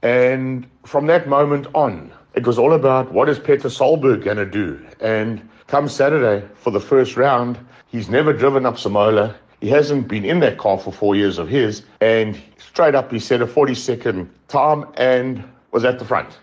And 0.02 0.66
from 0.86 1.08
that 1.08 1.28
moment 1.28 1.68
on, 1.74 2.12
it 2.36 2.48
was 2.48 2.58
all 2.58 2.74
about 2.74 3.12
what 3.12 3.28
is 3.28 3.40
Peter 3.40 3.70
Solberg 3.70 4.24
going 4.24 4.38
to 4.38 4.46
do. 4.46 4.80
And 5.02 5.50
come 5.68 5.90
Saturday 5.90 6.48
for 6.56 6.72
the 6.72 6.80
first 6.80 7.18
round, 7.18 7.58
he's 7.88 8.08
never 8.08 8.32
driven 8.32 8.66
up 8.66 8.76
Samola. 8.76 9.36
He 9.62 9.70
hasn't 9.70 10.08
been 10.08 10.24
in 10.24 10.40
that 10.40 10.58
car 10.58 10.78
for 10.78 10.92
four 10.92 11.16
years 11.16 11.38
of 11.38 11.50
his. 11.50 11.84
And 12.00 12.40
straight 12.58 12.96
up, 12.96 13.12
he 13.12 13.20
set 13.20 13.42
a 13.42 13.48
40 13.48 13.76
second 13.76 14.30
time 14.48 14.86
and 14.96 15.44
was 15.72 15.84
at 15.84 16.00
the 16.00 16.06
front. 16.06 16.40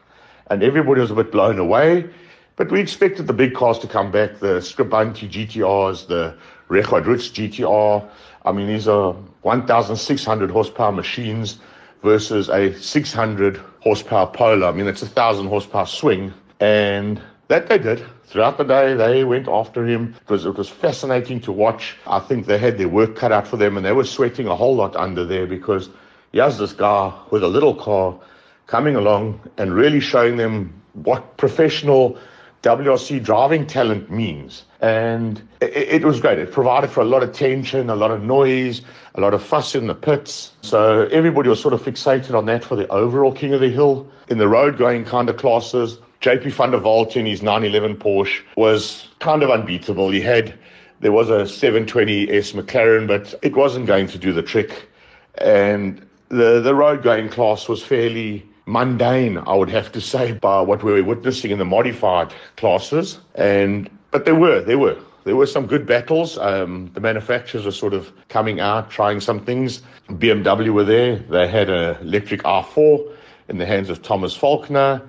And 0.49 0.63
everybody 0.63 1.01
was 1.01 1.11
a 1.11 1.15
bit 1.15 1.33
blown 1.33 1.59
away. 1.59 2.09
But 2.57 2.71
we 2.71 2.81
expected 2.81 3.27
the 3.27 3.33
big 3.33 3.55
cars 3.55 3.79
to 3.81 3.87
come 3.87 4.11
back 4.11 4.39
the 4.39 4.61
Scribanti 4.61 5.29
GTRs, 5.29 6.07
the 6.07 6.37
Rechard 6.69 7.05
Roots 7.05 7.29
GTR. 7.29 8.09
I 8.45 8.53
mean, 8.53 8.67
these 8.67 8.89
are 8.89 9.13
1,600 9.43 10.51
horsepower 10.51 10.93
machines 10.93 11.59
versus 12.03 12.49
a 12.49 12.73
600 12.79 13.61
horsepower 13.81 14.27
Polo. 14.27 14.69
I 14.69 14.73
mean, 14.73 14.87
it's 14.87 15.03
a 15.03 15.07
1,000 15.07 15.47
horsepower 15.47 15.87
swing. 15.87 16.33
And 16.61 17.21
that 17.49 17.69
they 17.69 17.79
did. 17.79 18.05
Throughout 18.27 18.59
the 18.59 18.65
day, 18.65 18.95
they 18.95 19.23
went 19.25 19.49
after 19.49 19.87
him. 19.87 20.15
Was, 20.29 20.47
it 20.47 20.57
was 20.57 20.69
fascinating 20.69 21.41
to 21.43 21.53
watch. 21.53 21.97
I 22.07 22.19
think 22.19 22.47
they 22.47 22.59
had 22.59 22.77
their 22.77 22.89
work 22.89 23.15
cut 23.15 23.31
out 23.31 23.47
for 23.47 23.57
them 23.57 23.77
and 23.77 23.87
they 23.87 23.93
were 23.93 24.05
sweating 24.05 24.49
a 24.49 24.57
whole 24.57 24.75
lot 24.75 24.97
under 24.97 25.25
there 25.25 25.47
because 25.47 25.89
here's 26.33 26.59
this 26.59 26.73
guy 26.73 27.13
with 27.31 27.45
a 27.45 27.49
little 27.49 27.75
car 27.75 28.19
coming 28.67 28.97
along 28.97 29.41
and 29.59 29.73
really 29.73 30.01
showing 30.01 30.37
them 30.37 30.75
what 30.95 31.37
professional 31.37 32.19
WRC 32.63 33.23
driving 33.23 33.65
talent 33.65 34.11
means. 34.11 34.65
And 34.81 35.41
it, 35.61 35.77
it, 35.77 36.05
was 36.05 36.21
great. 36.21 36.41
It 36.41 36.51
provided 36.51 36.91
for 36.91 37.01
a 37.01 37.05
lot 37.05 37.23
of 37.23 37.33
tension, 37.33 37.89
a 37.91 37.95
lot 37.95 38.11
of 38.11 38.25
noise, 38.25 38.83
a 39.15 39.21
lot 39.21 39.35
of 39.35 39.43
fuss 39.43 39.77
in 39.77 39.87
the 39.87 39.95
pits. 39.95 40.53
So 40.63 41.07
everybody 41.13 41.49
was 41.49 41.61
sort 41.61 41.75
of 41.75 41.83
fixated 41.83 42.35
on 42.35 42.47
that 42.47 42.65
for 42.65 42.75
the 42.75 42.89
overall 42.89 43.33
King 43.33 43.55
of 43.55 43.61
the 43.61 43.69
Hill. 43.69 44.11
In 44.29 44.39
the 44.39 44.49
road 44.49 44.79
going 44.79 45.05
kind 45.05 45.29
of 45.29 45.37
classes, 45.37 45.99
JP 46.21 46.53
van 46.53 46.71
der 46.71 46.79
Walt 46.79 47.17
in 47.17 47.27
his 47.27 47.43
911 47.43 47.97
Porsche 47.99 48.43
was 48.57 49.09
kind 49.21 49.43
of 49.43 49.51
unbeatable. 49.51 50.11
He 50.11 50.21
had 50.21 50.55
There 51.01 51.13
was 51.13 51.29
a 51.29 51.43
720S 51.43 52.55
McLaren, 52.55 53.07
but 53.07 53.35
it 53.43 53.55
wasn't 53.55 53.87
going 53.87 54.07
to 54.09 54.19
do 54.19 54.33
the 54.33 54.43
trick. 54.43 54.89
And 55.37 56.05
the, 56.29 56.61
the 56.61 56.75
road 56.75 57.03
going 57.03 57.29
class 57.29 57.69
was 57.69 57.83
fairly 57.83 58.47
mundane, 58.65 59.39
I 59.39 59.55
would 59.55 59.69
have 59.69 59.93
to 59.93 60.01
say, 60.01 60.33
by 60.33 60.61
what 60.61 60.83
we 60.83 60.93
were 60.93 61.05
witnessing 61.05 61.51
in 61.51 61.59
the 61.59 61.65
modified 61.67 62.33
classes. 62.57 63.19
And 63.35 63.91
but 64.11 64.25
there 64.25 64.35
were, 64.35 64.61
there 64.63 64.79
were. 64.79 64.97
There 65.25 65.37
were 65.37 65.47
some 65.47 65.67
good 65.67 65.87
battles. 65.87 66.39
Um, 66.39 66.89
the 66.95 67.01
manufacturers 67.01 67.65
were 67.65 67.73
sort 67.73 67.95
of 67.95 68.13
coming 68.29 68.61
out, 68.61 68.91
trying 68.91 69.21
some 69.21 69.41
things. 69.41 69.83
BMW 70.09 70.73
were 70.73 70.85
there. 70.85 71.17
They 71.17 71.49
had 71.49 71.69
an 71.69 71.97
electric 72.01 72.43
R4 72.45 73.13
in 73.49 73.59
the 73.59 73.67
hands 73.67 73.91
of 73.91 74.03
Thomas 74.03 74.37
Faulkner. 74.37 75.03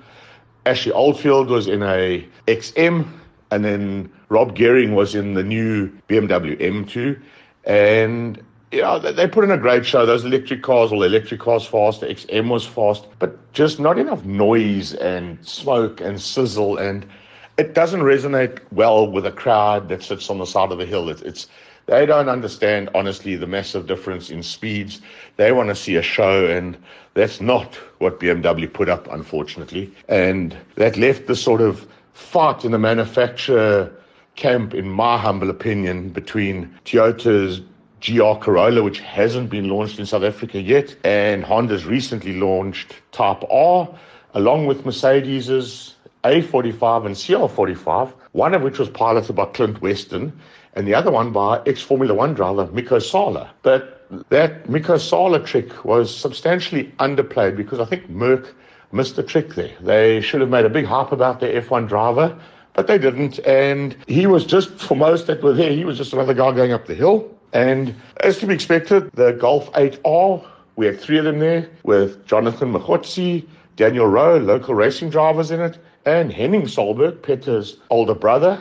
Ashley 0.67 0.91
Oldfield 0.91 1.49
was 1.49 1.67
in 1.67 1.81
a 1.81 2.27
XM, 2.47 3.07
and 3.51 3.63
then 3.63 4.11
Rob 4.27 4.53
Gehring 4.53 4.95
was 4.95 5.15
in 5.15 5.33
the 5.33 5.43
new 5.43 5.89
BMW 6.09 6.59
M2. 6.59 7.17
And 7.63 8.43
yeah, 8.73 8.97
they 8.97 9.27
put 9.27 9.45
in 9.45 9.51
a 9.51 9.57
great 9.57 9.85
show. 9.85 10.05
Those 10.05 10.25
electric 10.25 10.63
cars, 10.63 10.91
all 10.91 11.03
electric 11.03 11.39
cars 11.39 11.65
fast, 11.65 12.01
the 12.01 12.07
XM 12.07 12.49
was 12.49 12.65
fast, 12.65 13.07
but 13.17 13.53
just 13.53 13.79
not 13.79 13.97
enough 13.97 14.25
noise 14.25 14.93
and 14.95 15.43
smoke 15.47 16.01
and 16.01 16.19
sizzle. 16.19 16.77
And 16.77 17.05
it 17.57 17.73
doesn't 17.73 18.01
resonate 18.01 18.59
well 18.73 19.09
with 19.09 19.25
a 19.25 19.31
crowd 19.31 19.87
that 19.87 20.03
sits 20.03 20.29
on 20.29 20.37
the 20.37 20.45
side 20.45 20.73
of 20.73 20.79
the 20.79 20.85
hill. 20.85 21.07
It, 21.07 21.21
it's 21.21 21.47
they 21.87 22.05
don't 22.05 22.29
understand, 22.29 22.89
honestly, 22.93 23.35
the 23.35 23.47
massive 23.47 23.87
difference 23.87 24.29
in 24.29 24.43
speeds. 24.43 25.01
They 25.37 25.51
want 25.53 25.69
to 25.69 25.75
see 25.75 25.95
a 25.95 26.01
show, 26.01 26.45
and 26.45 26.77
that's 27.13 27.41
not 27.41 27.75
what 27.99 28.19
BMW 28.19 28.71
put 28.71 28.89
up, 28.89 29.07
unfortunately. 29.11 29.91
And 30.09 30.55
that 30.75 30.97
left 30.97 31.27
the 31.27 31.35
sort 31.35 31.61
of 31.61 31.87
fight 32.13 32.65
in 32.65 32.71
the 32.71 32.79
manufacturer 32.79 33.91
camp, 34.35 34.73
in 34.73 34.89
my 34.89 35.17
humble 35.17 35.49
opinion, 35.49 36.09
between 36.09 36.77
Toyota's 36.83 37.61
GR 38.01 38.39
Corolla, 38.41 38.83
which 38.83 38.99
hasn't 38.99 39.49
been 39.49 39.69
launched 39.69 39.97
in 39.97 40.05
South 40.05 40.23
Africa 40.23 40.61
yet, 40.61 40.95
and 41.05 41.43
Honda's 41.43 41.85
recently 41.85 42.37
launched 42.37 42.95
Type 43.11 43.43
R, 43.49 43.89
along 44.33 44.67
with 44.67 44.85
Mercedes's 44.85 45.95
A45 46.23 47.05
and 47.05 47.15
CL45, 47.15 48.11
one 48.37 48.53
of 48.53 48.61
which 48.61 48.77
was 48.77 48.87
piloted 48.87 49.35
by 49.35 49.45
Clint 49.45 49.81
Weston, 49.81 50.31
and 50.75 50.87
the 50.87 50.93
other 50.93 51.09
one 51.09 51.31
by 51.31 51.59
ex 51.65 51.81
Formula 51.81 52.13
One 52.13 52.35
driver 52.35 52.67
Mikko 52.67 52.99
Sala. 52.99 53.49
But 53.63 54.05
that 54.29 54.69
Mikko 54.69 54.99
Sala 54.99 55.43
trick 55.43 55.83
was 55.83 56.15
substantially 56.15 56.93
underplayed 56.99 57.57
because 57.57 57.79
I 57.79 57.85
think 57.85 58.07
Merck 58.11 58.53
missed 58.91 59.15
the 59.15 59.23
trick 59.23 59.55
there. 59.55 59.73
They 59.81 60.21
should 60.21 60.39
have 60.41 60.51
made 60.51 60.65
a 60.65 60.69
big 60.69 60.85
hype 60.85 61.11
about 61.11 61.39
their 61.39 61.59
F1 61.59 61.87
driver, 61.87 62.37
but 62.73 62.85
they 62.85 62.99
didn't. 62.99 63.39
And 63.39 63.97
he 64.07 64.27
was 64.27 64.45
just, 64.45 64.69
for 64.69 64.95
most 64.95 65.25
that 65.25 65.41
were 65.41 65.53
there, 65.53 65.71
he 65.71 65.83
was 65.83 65.97
just 65.97 66.13
another 66.13 66.35
guy 66.35 66.51
going 66.51 66.73
up 66.73 66.85
the 66.85 66.93
hill. 66.93 67.35
And 67.53 67.95
as 68.17 68.37
to 68.37 68.45
be 68.45 68.53
expected, 68.53 69.09
the 69.13 69.31
Golf 69.31 69.71
8R, 69.71 70.45
we 70.75 70.85
had 70.85 70.99
three 70.99 71.17
of 71.17 71.25
them 71.25 71.39
there 71.39 71.67
with 71.83 72.23
Jonathan 72.27 72.71
Machotsi, 72.71 73.47
Daniel 73.77 74.05
Rowe, 74.05 74.37
local 74.37 74.75
racing 74.75 75.09
drivers 75.09 75.49
in 75.49 75.59
it, 75.59 75.79
and 76.07 76.31
Henning 76.31 76.61
Solberg, 76.63 77.21
Peter's 77.21 77.77
older 77.89 78.15
brother, 78.15 78.57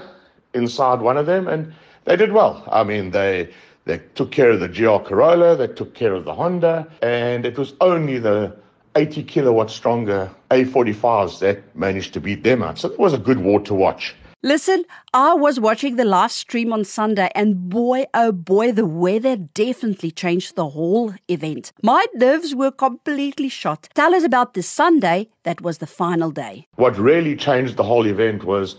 inside 0.53 1.01
one 1.01 1.17
of 1.17 1.27
them. 1.27 1.47
And 1.47 1.73
they 2.05 2.17
did 2.17 2.33
well. 2.33 2.65
I 2.71 2.83
mean, 2.83 3.13
they 3.13 3.49
they 3.85 3.99
took 4.17 4.33
care 4.33 4.51
of 4.51 4.59
the 4.59 4.69
GR 4.69 4.99
Corolla, 5.09 5.55
they 5.55 5.69
took 5.69 5.95
care 5.95 6.13
of 6.13 6.25
the 6.25 6.35
Honda, 6.35 6.89
and 7.03 7.47
it 7.47 7.57
was 7.57 7.75
only 7.81 8.19
the 8.19 8.57
80 8.97 9.23
kilowatt 9.23 9.71
stronger 9.71 10.29
A45s 10.51 11.39
that 11.39 11.77
managed 11.77 12.13
to 12.15 12.21
beat 12.21 12.43
them 12.43 12.65
out. 12.65 12.79
So 12.79 12.91
it 12.91 12.99
was 12.99 13.13
a 13.13 13.19
good 13.19 13.39
war 13.39 13.61
to 13.61 13.75
watch. 13.75 14.17
Listen, 14.47 14.85
I 15.13 15.35
was 15.35 15.59
watching 15.59 15.97
the 15.97 16.05
live 16.05 16.31
stream 16.31 16.73
on 16.73 16.85
Sunday, 16.85 17.33
and 17.35 17.69
boy, 17.69 18.05
oh 18.15 18.31
boy, 18.31 18.71
the 18.71 18.87
weather 18.87 19.35
definitely 19.35 20.13
changed 20.13 20.55
the 20.55 20.69
whole 20.69 21.13
event. 21.27 21.73
My 21.83 22.07
nerves 22.15 22.55
were 22.55 22.71
completely 22.71 23.49
shot. 23.49 23.89
Tell 23.95 24.15
us 24.15 24.23
about 24.23 24.55
this 24.55 24.69
Sunday 24.69 25.31
that 25.43 25.63
was 25.63 25.79
the 25.79 25.87
final 25.89 26.31
day. 26.31 26.69
What 26.77 26.97
really 26.97 27.35
changed 27.35 27.77
the 27.77 27.83
whole 27.83 28.07
event 28.07 28.45
was 28.45 28.77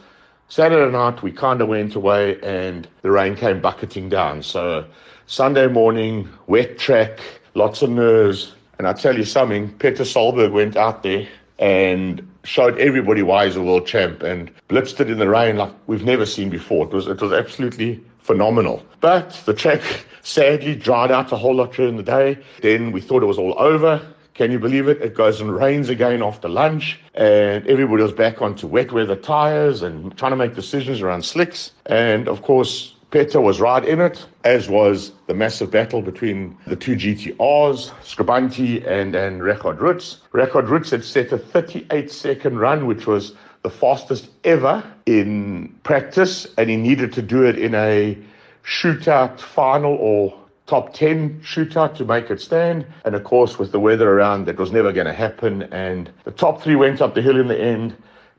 Saturday 0.48 0.90
night, 0.90 1.22
we 1.22 1.34
kind 1.34 1.60
of 1.60 1.68
went 1.68 1.96
away 1.96 2.40
and 2.40 2.88
the 3.02 3.12
rain 3.12 3.36
came 3.36 3.60
bucketing 3.60 4.08
down. 4.08 4.44
So 4.44 4.86
Sunday 5.26 5.68
morning, 5.68 6.30
wet 6.48 6.78
track, 6.78 7.20
lots 7.56 7.82
of 7.82 7.90
nerves. 7.90 8.54
And 8.78 8.88
I 8.88 8.94
tell 8.94 9.18
you 9.18 9.26
something, 9.26 9.74
Peter 9.80 10.04
Solberg 10.04 10.54
went 10.54 10.78
out 10.78 11.04
there 11.04 11.28
and 11.60 12.27
showed 12.48 12.80
everybody 12.80 13.22
why 13.22 13.46
he's 13.46 13.58
a 13.58 13.62
world 13.62 13.86
champ 13.86 14.24
and 14.24 14.50
blitzed 14.70 15.00
it 15.02 15.10
in 15.10 15.20
the 15.20 15.28
rain 15.28 15.58
like 15.58 15.74
we've 15.88 16.06
never 16.06 16.26
seen 16.26 16.50
before. 16.50 16.86
It 16.88 16.94
was 16.94 17.08
it 17.08 17.22
was 17.22 17.34
absolutely 17.34 18.02
phenomenal. 18.20 18.84
But 19.02 19.32
the 19.46 19.54
track 19.54 19.82
sadly 20.24 20.76
dried 20.76 21.12
out 21.12 21.32
a 21.32 21.36
whole 21.36 21.56
lot 21.56 21.74
during 21.74 21.98
the 21.98 22.04
day. 22.04 22.38
Then 22.62 22.92
we 22.92 23.02
thought 23.02 23.22
it 23.22 23.28
was 23.28 23.38
all 23.38 23.54
over. 23.60 24.02
Can 24.34 24.52
you 24.52 24.60
believe 24.60 24.88
it? 24.88 25.02
It 25.02 25.16
goes 25.16 25.42
and 25.42 25.54
rains 25.54 25.90
again 25.90 26.22
after 26.22 26.48
lunch, 26.48 27.00
and 27.16 27.66
everybody 27.68 28.04
was 28.04 28.12
back 28.14 28.40
onto 28.40 28.68
wet 28.68 28.92
weather 28.92 29.16
tires 29.16 29.82
and 29.82 30.16
trying 30.16 30.32
to 30.32 30.36
make 30.36 30.54
decisions 30.54 31.02
around 31.02 31.26
slicks. 31.26 31.72
And 31.88 32.28
of 32.28 32.44
course, 32.44 32.94
Peter 33.10 33.40
was 33.40 33.62
right 33.62 33.86
in 33.86 34.02
it, 34.02 34.26
as 34.44 34.68
was 34.68 35.14
the 35.28 35.34
massive 35.34 35.72
battle 35.72 36.02
between 36.02 36.58
the 36.68 36.76
two 36.76 36.96
GTRs, 36.96 37.92
Scribante 38.04 38.86
and, 38.86 39.16
and 39.16 39.42
Record 39.42 39.80
Roots. 39.80 40.18
Record 40.34 40.68
Roots 40.68 40.90
had 40.90 41.06
set 41.06 41.32
a 41.32 41.38
38 41.38 42.12
second 42.12 42.60
run, 42.60 42.86
which 42.86 43.08
was 43.08 43.34
the 43.64 43.70
fastest 43.70 44.30
ever 44.44 44.84
in 45.06 45.74
practice, 45.84 46.48
and 46.58 46.70
he 46.70 46.76
needed 46.76 47.14
to 47.14 47.22
do 47.22 47.44
it 47.44 47.58
in 47.58 47.76
a 47.76 48.18
shootout 48.66 49.40
final 49.40 49.96
or 49.96 50.38
top 50.66 50.94
10 50.94 51.40
shootout 51.42 51.96
to 51.96 52.04
make 52.04 52.30
it 52.30 52.42
stand. 52.42 52.86
And 53.06 53.16
of 53.16 53.24
course, 53.24 53.58
with 53.58 53.72
the 53.72 53.80
weather 53.80 54.12
around, 54.12 54.46
that 54.46 54.58
was 54.58 54.74
never 54.74 54.92
going 54.92 55.08
to 55.08 55.14
happen. 55.14 55.64
And 55.64 56.12
the 56.26 56.32
top 56.32 56.62
three 56.62 56.76
went 56.76 57.02
up 57.02 57.16
the 57.16 57.22
hill 57.22 57.40
in 57.40 57.48
the 57.48 57.60
end. 57.60 57.96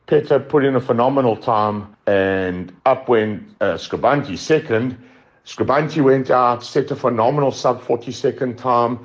Peter 0.09 0.41
put 0.41 0.65
in 0.65 0.75
a 0.75 0.81
phenomenal 0.81 1.37
time, 1.37 1.95
and 2.07 2.73
up 2.87 3.11
went 3.11 3.43
uh, 3.61 3.75
Scribante 3.75 4.39
second. 4.39 4.97
Scribante 5.45 6.03
went 6.03 6.31
out, 6.31 6.65
set 6.65 6.91
a 6.91 6.97
phenomenal 6.97 7.53
sub 7.53 7.83
40 7.83 8.11
second 8.11 8.57
time, 8.57 8.99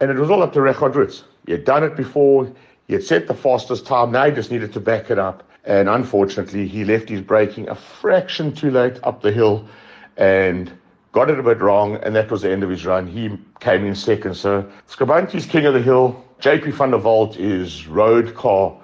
and 0.00 0.10
it 0.10 0.16
was 0.16 0.28
all 0.28 0.42
up 0.42 0.52
to 0.52 0.60
Record 0.60 0.96
Roots. 0.96 1.22
He 1.46 1.52
had 1.52 1.64
done 1.64 1.84
it 1.84 1.96
before, 1.96 2.52
he 2.88 2.94
had 2.94 3.04
set 3.04 3.28
the 3.28 3.34
fastest 3.34 3.86
time, 3.86 4.10
now 4.10 4.26
he 4.26 4.32
just 4.32 4.50
needed 4.50 4.72
to 4.72 4.80
back 4.80 5.08
it 5.08 5.20
up. 5.20 5.48
And 5.64 5.88
unfortunately, 5.88 6.66
he 6.66 6.84
left 6.84 7.08
his 7.08 7.20
braking 7.20 7.68
a 7.68 7.76
fraction 7.76 8.52
too 8.52 8.72
late 8.72 8.98
up 9.04 9.22
the 9.22 9.30
hill, 9.30 9.68
and 10.16 10.72
got 11.12 11.30
it 11.30 11.38
a 11.38 11.44
bit 11.44 11.60
wrong, 11.60 11.94
and 12.02 12.16
that 12.16 12.28
was 12.28 12.42
the 12.42 12.50
end 12.50 12.64
of 12.64 12.70
his 12.70 12.84
run. 12.84 13.06
He 13.06 13.38
came 13.60 13.84
in 13.84 13.94
second. 13.94 14.34
So 14.34 14.68
Scribante's 14.88 15.46
king 15.46 15.66
of 15.66 15.74
the 15.74 15.82
hill. 15.82 16.24
JP 16.40 16.72
van 16.72 16.90
der 16.90 16.98
Walt 16.98 17.36
is 17.36 17.86
road 17.86 18.34
car 18.34 18.79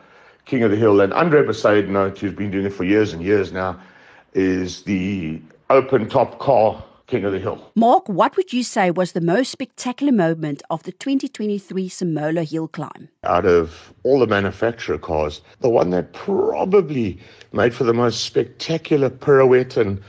king 0.46 0.62
of 0.62 0.70
the 0.70 0.76
hill. 0.76 1.00
And 1.00 1.12
Andre 1.12 1.42
Besaidnout, 1.42 2.18
who's 2.18 2.32
been 2.32 2.50
doing 2.50 2.66
it 2.66 2.72
for 2.72 2.84
years 2.84 3.12
and 3.12 3.22
years 3.22 3.52
now, 3.52 3.78
is 4.32 4.82
the 4.82 5.40
open 5.70 6.08
top 6.08 6.38
car 6.38 6.82
king 7.06 7.24
of 7.24 7.32
the 7.32 7.38
hill. 7.38 7.70
Mark, 7.76 8.08
what 8.08 8.36
would 8.36 8.52
you 8.52 8.62
say 8.62 8.90
was 8.90 9.12
the 9.12 9.20
most 9.20 9.50
spectacular 9.50 10.12
moment 10.12 10.62
of 10.70 10.82
the 10.82 10.92
2023 10.92 11.88
Simola 11.88 12.48
Hill 12.48 12.68
Climb? 12.68 13.08
Out 13.22 13.46
of 13.46 13.92
all 14.02 14.18
the 14.18 14.26
manufacturer 14.26 14.98
cars, 14.98 15.40
the 15.60 15.68
one 15.68 15.90
that 15.90 16.12
probably 16.12 17.18
made 17.52 17.74
for 17.74 17.84
the 17.84 17.94
most 17.94 18.24
spectacular 18.24 19.08
pirouette 19.08 19.76
and 19.76 20.02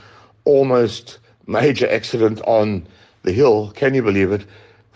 almost 0.44 1.18
major 1.46 1.88
accident 1.88 2.40
on 2.46 2.86
the 3.22 3.32
hill. 3.32 3.70
Can 3.72 3.94
you 3.94 4.02
believe 4.02 4.32
it? 4.32 4.44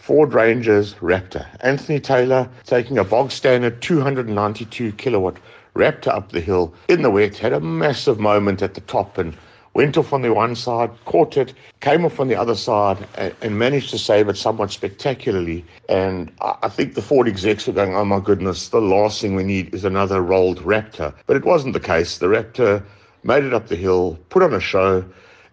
Ford 0.03 0.31
Ranger's 0.31 0.95
Raptor. 0.95 1.47
Anthony 1.61 2.01
Taylor 2.01 2.49
taking 2.65 2.99
a 2.99 3.05
bog 3.05 3.31
standard 3.31 3.81
292 3.83 4.91
kilowatt 4.95 5.37
Raptor 5.77 6.09
up 6.09 6.33
the 6.33 6.41
hill 6.41 6.75
in 6.89 7.03
the 7.03 7.11
wet, 7.11 7.37
had 7.37 7.53
a 7.53 7.61
massive 7.61 8.19
moment 8.19 8.63
at 8.63 8.75
the 8.75 8.81
top 8.81 9.17
and 9.17 9.37
went 9.75 9.97
off 9.97 10.13
on 10.13 10.23
the 10.23 10.35
one 10.35 10.57
side, 10.57 10.91
caught 11.05 11.37
it, 11.37 11.55
came 11.79 12.05
off 12.05 12.19
on 12.19 12.27
the 12.27 12.35
other 12.35 12.57
side, 12.57 12.99
and, 13.15 13.33
and 13.43 13.61
managed 13.61 13.91
to 13.91 13.99
save 13.99 14.29
it 14.29 14.37
somewhat 14.37 14.73
spectacularly. 14.73 15.65
And 15.89 16.33
I, 16.41 16.57
I 16.65 16.69
think 16.69 16.95
the 16.95 17.01
Ford 17.01 17.29
execs 17.29 17.69
were 17.69 17.73
going, 17.73 17.95
oh 17.95 18.05
my 18.05 18.19
goodness, 18.19 18.71
the 18.71 18.81
last 18.81 19.21
thing 19.21 19.37
we 19.37 19.45
need 19.45 19.73
is 19.73 19.85
another 19.85 20.21
rolled 20.21 20.59
Raptor. 20.65 21.15
But 21.29 21.37
it 21.37 21.45
wasn't 21.45 21.75
the 21.75 21.81
case. 21.81 22.19
The 22.19 22.27
Raptor 22.27 22.85
made 23.23 23.45
it 23.45 23.55
up 23.55 23.69
the 23.69 23.77
hill, 23.77 24.19
put 24.31 24.43
on 24.43 24.53
a 24.53 24.59
show, 24.59 25.05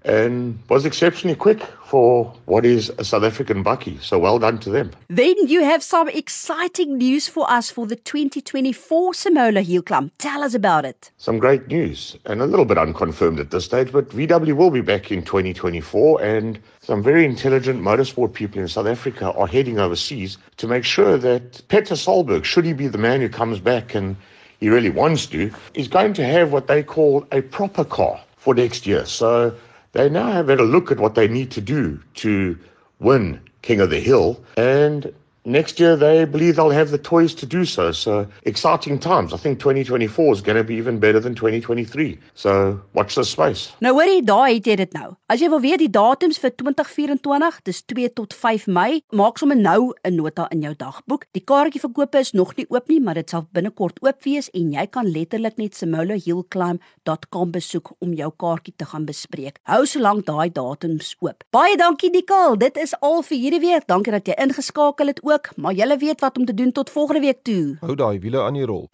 and 0.03 0.57
was 0.69 0.85
exceptionally 0.85 1.35
quick 1.35 1.62
for 1.85 2.33
what 2.45 2.65
is 2.65 2.91
a 2.97 3.03
South 3.03 3.23
African 3.23 3.63
bucky. 3.63 3.97
So 4.01 4.19
well 4.19 4.39
done 4.39 4.59
to 4.59 4.69
them. 4.69 4.91
Then 5.07 5.35
you 5.47 5.63
have 5.63 5.83
some 5.83 6.07
exciting 6.09 6.97
news 6.97 7.27
for 7.27 7.49
us 7.49 7.69
for 7.69 7.88
the 7.88 7.95
2024 7.95 9.13
Simola 9.13 9.63
Hill 9.63 9.81
Climb. 9.81 10.12
Tell 10.17 10.43
us 10.43 10.53
about 10.53 10.85
it. 10.85 11.12
Some 11.17 11.39
great 11.39 11.67
news, 11.67 12.17
and 12.25 12.41
a 12.41 12.45
little 12.45 12.65
bit 12.65 12.77
unconfirmed 12.77 13.39
at 13.39 13.51
this 13.51 13.65
stage, 13.65 13.91
but 13.91 14.09
VW 14.09 14.55
will 14.55 14.71
be 14.71 14.81
back 14.81 15.12
in 15.12 15.23
2024, 15.23 16.21
and 16.21 16.59
some 16.81 17.03
very 17.03 17.25
intelligent 17.25 17.81
motorsport 17.81 18.33
people 18.33 18.62
in 18.62 18.67
South 18.67 18.88
Africa 18.88 19.31
are 19.33 19.47
heading 19.47 19.79
overseas 19.79 20.38
to 20.57 20.67
make 20.67 20.85
sure 20.85 21.17
that 21.17 21.67
Peter 21.67 21.95
Solberg, 21.95 22.43
should 22.43 22.65
he 22.65 22.73
be 22.73 22.88
the 22.88 22.97
man 22.97 23.21
who 23.21 23.29
comes 23.29 23.59
back 23.59 23.95
and 23.95 24.15
he 24.59 24.69
really 24.69 24.89
wants 24.89 25.25
to, 25.27 25.51
is 25.73 25.88
going 25.88 26.13
to 26.13 26.25
have 26.25 26.51
what 26.51 26.67
they 26.67 26.83
call 26.83 27.25
a 27.31 27.41
proper 27.41 27.85
car 27.85 28.19
for 28.38 28.53
next 28.53 28.85
year. 28.85 29.05
So 29.05 29.55
They 29.91 30.10
now 30.10 30.32
have 30.32 30.49
had 30.49 30.60
a 30.60 30.63
look 30.63 30.91
at 30.91 30.99
what 30.99 31.15
they 31.15 31.28
need 31.28 31.52
to 31.52 31.62
do 31.62 31.99
to 32.15 32.58
win 32.99 33.41
King 33.62 33.82
of 33.82 33.89
the 33.89 33.99
Hill, 33.99 34.43
and 34.56 35.13
next 35.49 35.79
year 35.79 35.95
they 35.97 36.25
believe 36.25 36.55
they'll 36.55 36.69
have 36.69 36.91
the 36.91 36.97
toys 36.97 37.33
to 37.35 37.45
do 37.45 37.65
so. 37.65 37.91
So 37.91 38.27
exciting 38.43 38.99
times. 38.99 39.33
I 39.33 39.38
think 39.38 39.59
2024 39.59 40.33
is 40.33 40.41
going 40.41 40.57
to 40.57 40.63
be 40.63 40.75
even 40.75 40.99
better 40.99 41.19
than 41.19 41.35
2023. 41.35 42.19
So 42.33 42.81
watch 42.93 43.15
this 43.15 43.29
space. 43.29 43.71
Nou 43.81 43.93
hoorie, 43.93 44.21
daai 44.23 44.59
het 44.59 44.67
jy 44.67 44.75
dit 44.75 44.93
nou. 44.93 45.15
As 45.29 45.41
jy 45.41 45.49
wil 45.51 45.62
weet 45.62 45.81
die 45.83 45.91
datums 45.93 46.39
vir 46.41 46.53
2024, 46.57 47.59
dis 47.69 47.81
2 47.91 48.09
tot 48.17 48.33
5 48.33 48.67
Mei, 48.73 49.01
maak 49.13 49.38
sommer 49.38 49.57
nou 49.57 49.93
'n 50.03 50.15
nota 50.15 50.47
in 50.51 50.62
jou 50.62 50.73
dagboek. 50.75 51.25
Die 51.31 51.43
kaartjieverkope 51.43 52.19
is 52.19 52.31
nog 52.33 52.55
nie 52.55 52.65
oop 52.69 52.88
nie, 52.88 52.99
maar 52.99 53.13
dit 53.13 53.29
sal 53.29 53.47
binnekort 53.53 53.99
oop 54.01 54.23
wees 54.23 54.49
en 54.53 54.71
jy 54.71 54.85
kan 54.88 55.05
letterlik 55.05 55.57
net 55.57 55.75
simolahillclimb.com 55.75 57.51
besoek 57.51 57.91
om 57.99 58.13
jou 58.13 58.31
kaartjie 58.38 58.73
te 58.75 58.85
gaan 58.85 59.05
bespreek. 59.05 59.59
Hou 59.63 59.85
solank 59.85 60.25
daai 60.25 60.49
datums 60.49 61.15
oop. 61.19 61.43
Baie 61.51 61.77
dankie 61.77 62.12
Dikal, 62.12 62.57
dit 62.57 62.77
is 62.77 62.93
al 63.01 63.21
vir 63.21 63.38
hierdie 63.38 63.59
week. 63.59 63.88
Dankie 63.88 64.12
dat 64.12 64.27
jy 64.27 64.33
ingeskakel 64.38 65.07
het 65.07 65.21
ook, 65.23 65.38
maar 65.56 65.73
jy 65.73 65.97
weet 65.97 66.19
wat 66.19 66.38
om 66.38 66.45
te 66.45 66.54
doen 66.54 66.71
tot 66.71 66.89
volgende 66.89 67.21
week 67.21 67.43
toe. 67.43 67.78
Hou 67.80 67.95
daai 67.95 68.19
wiele 68.19 68.41
aan 68.41 68.54
die 68.54 68.65
rol. 68.65 68.89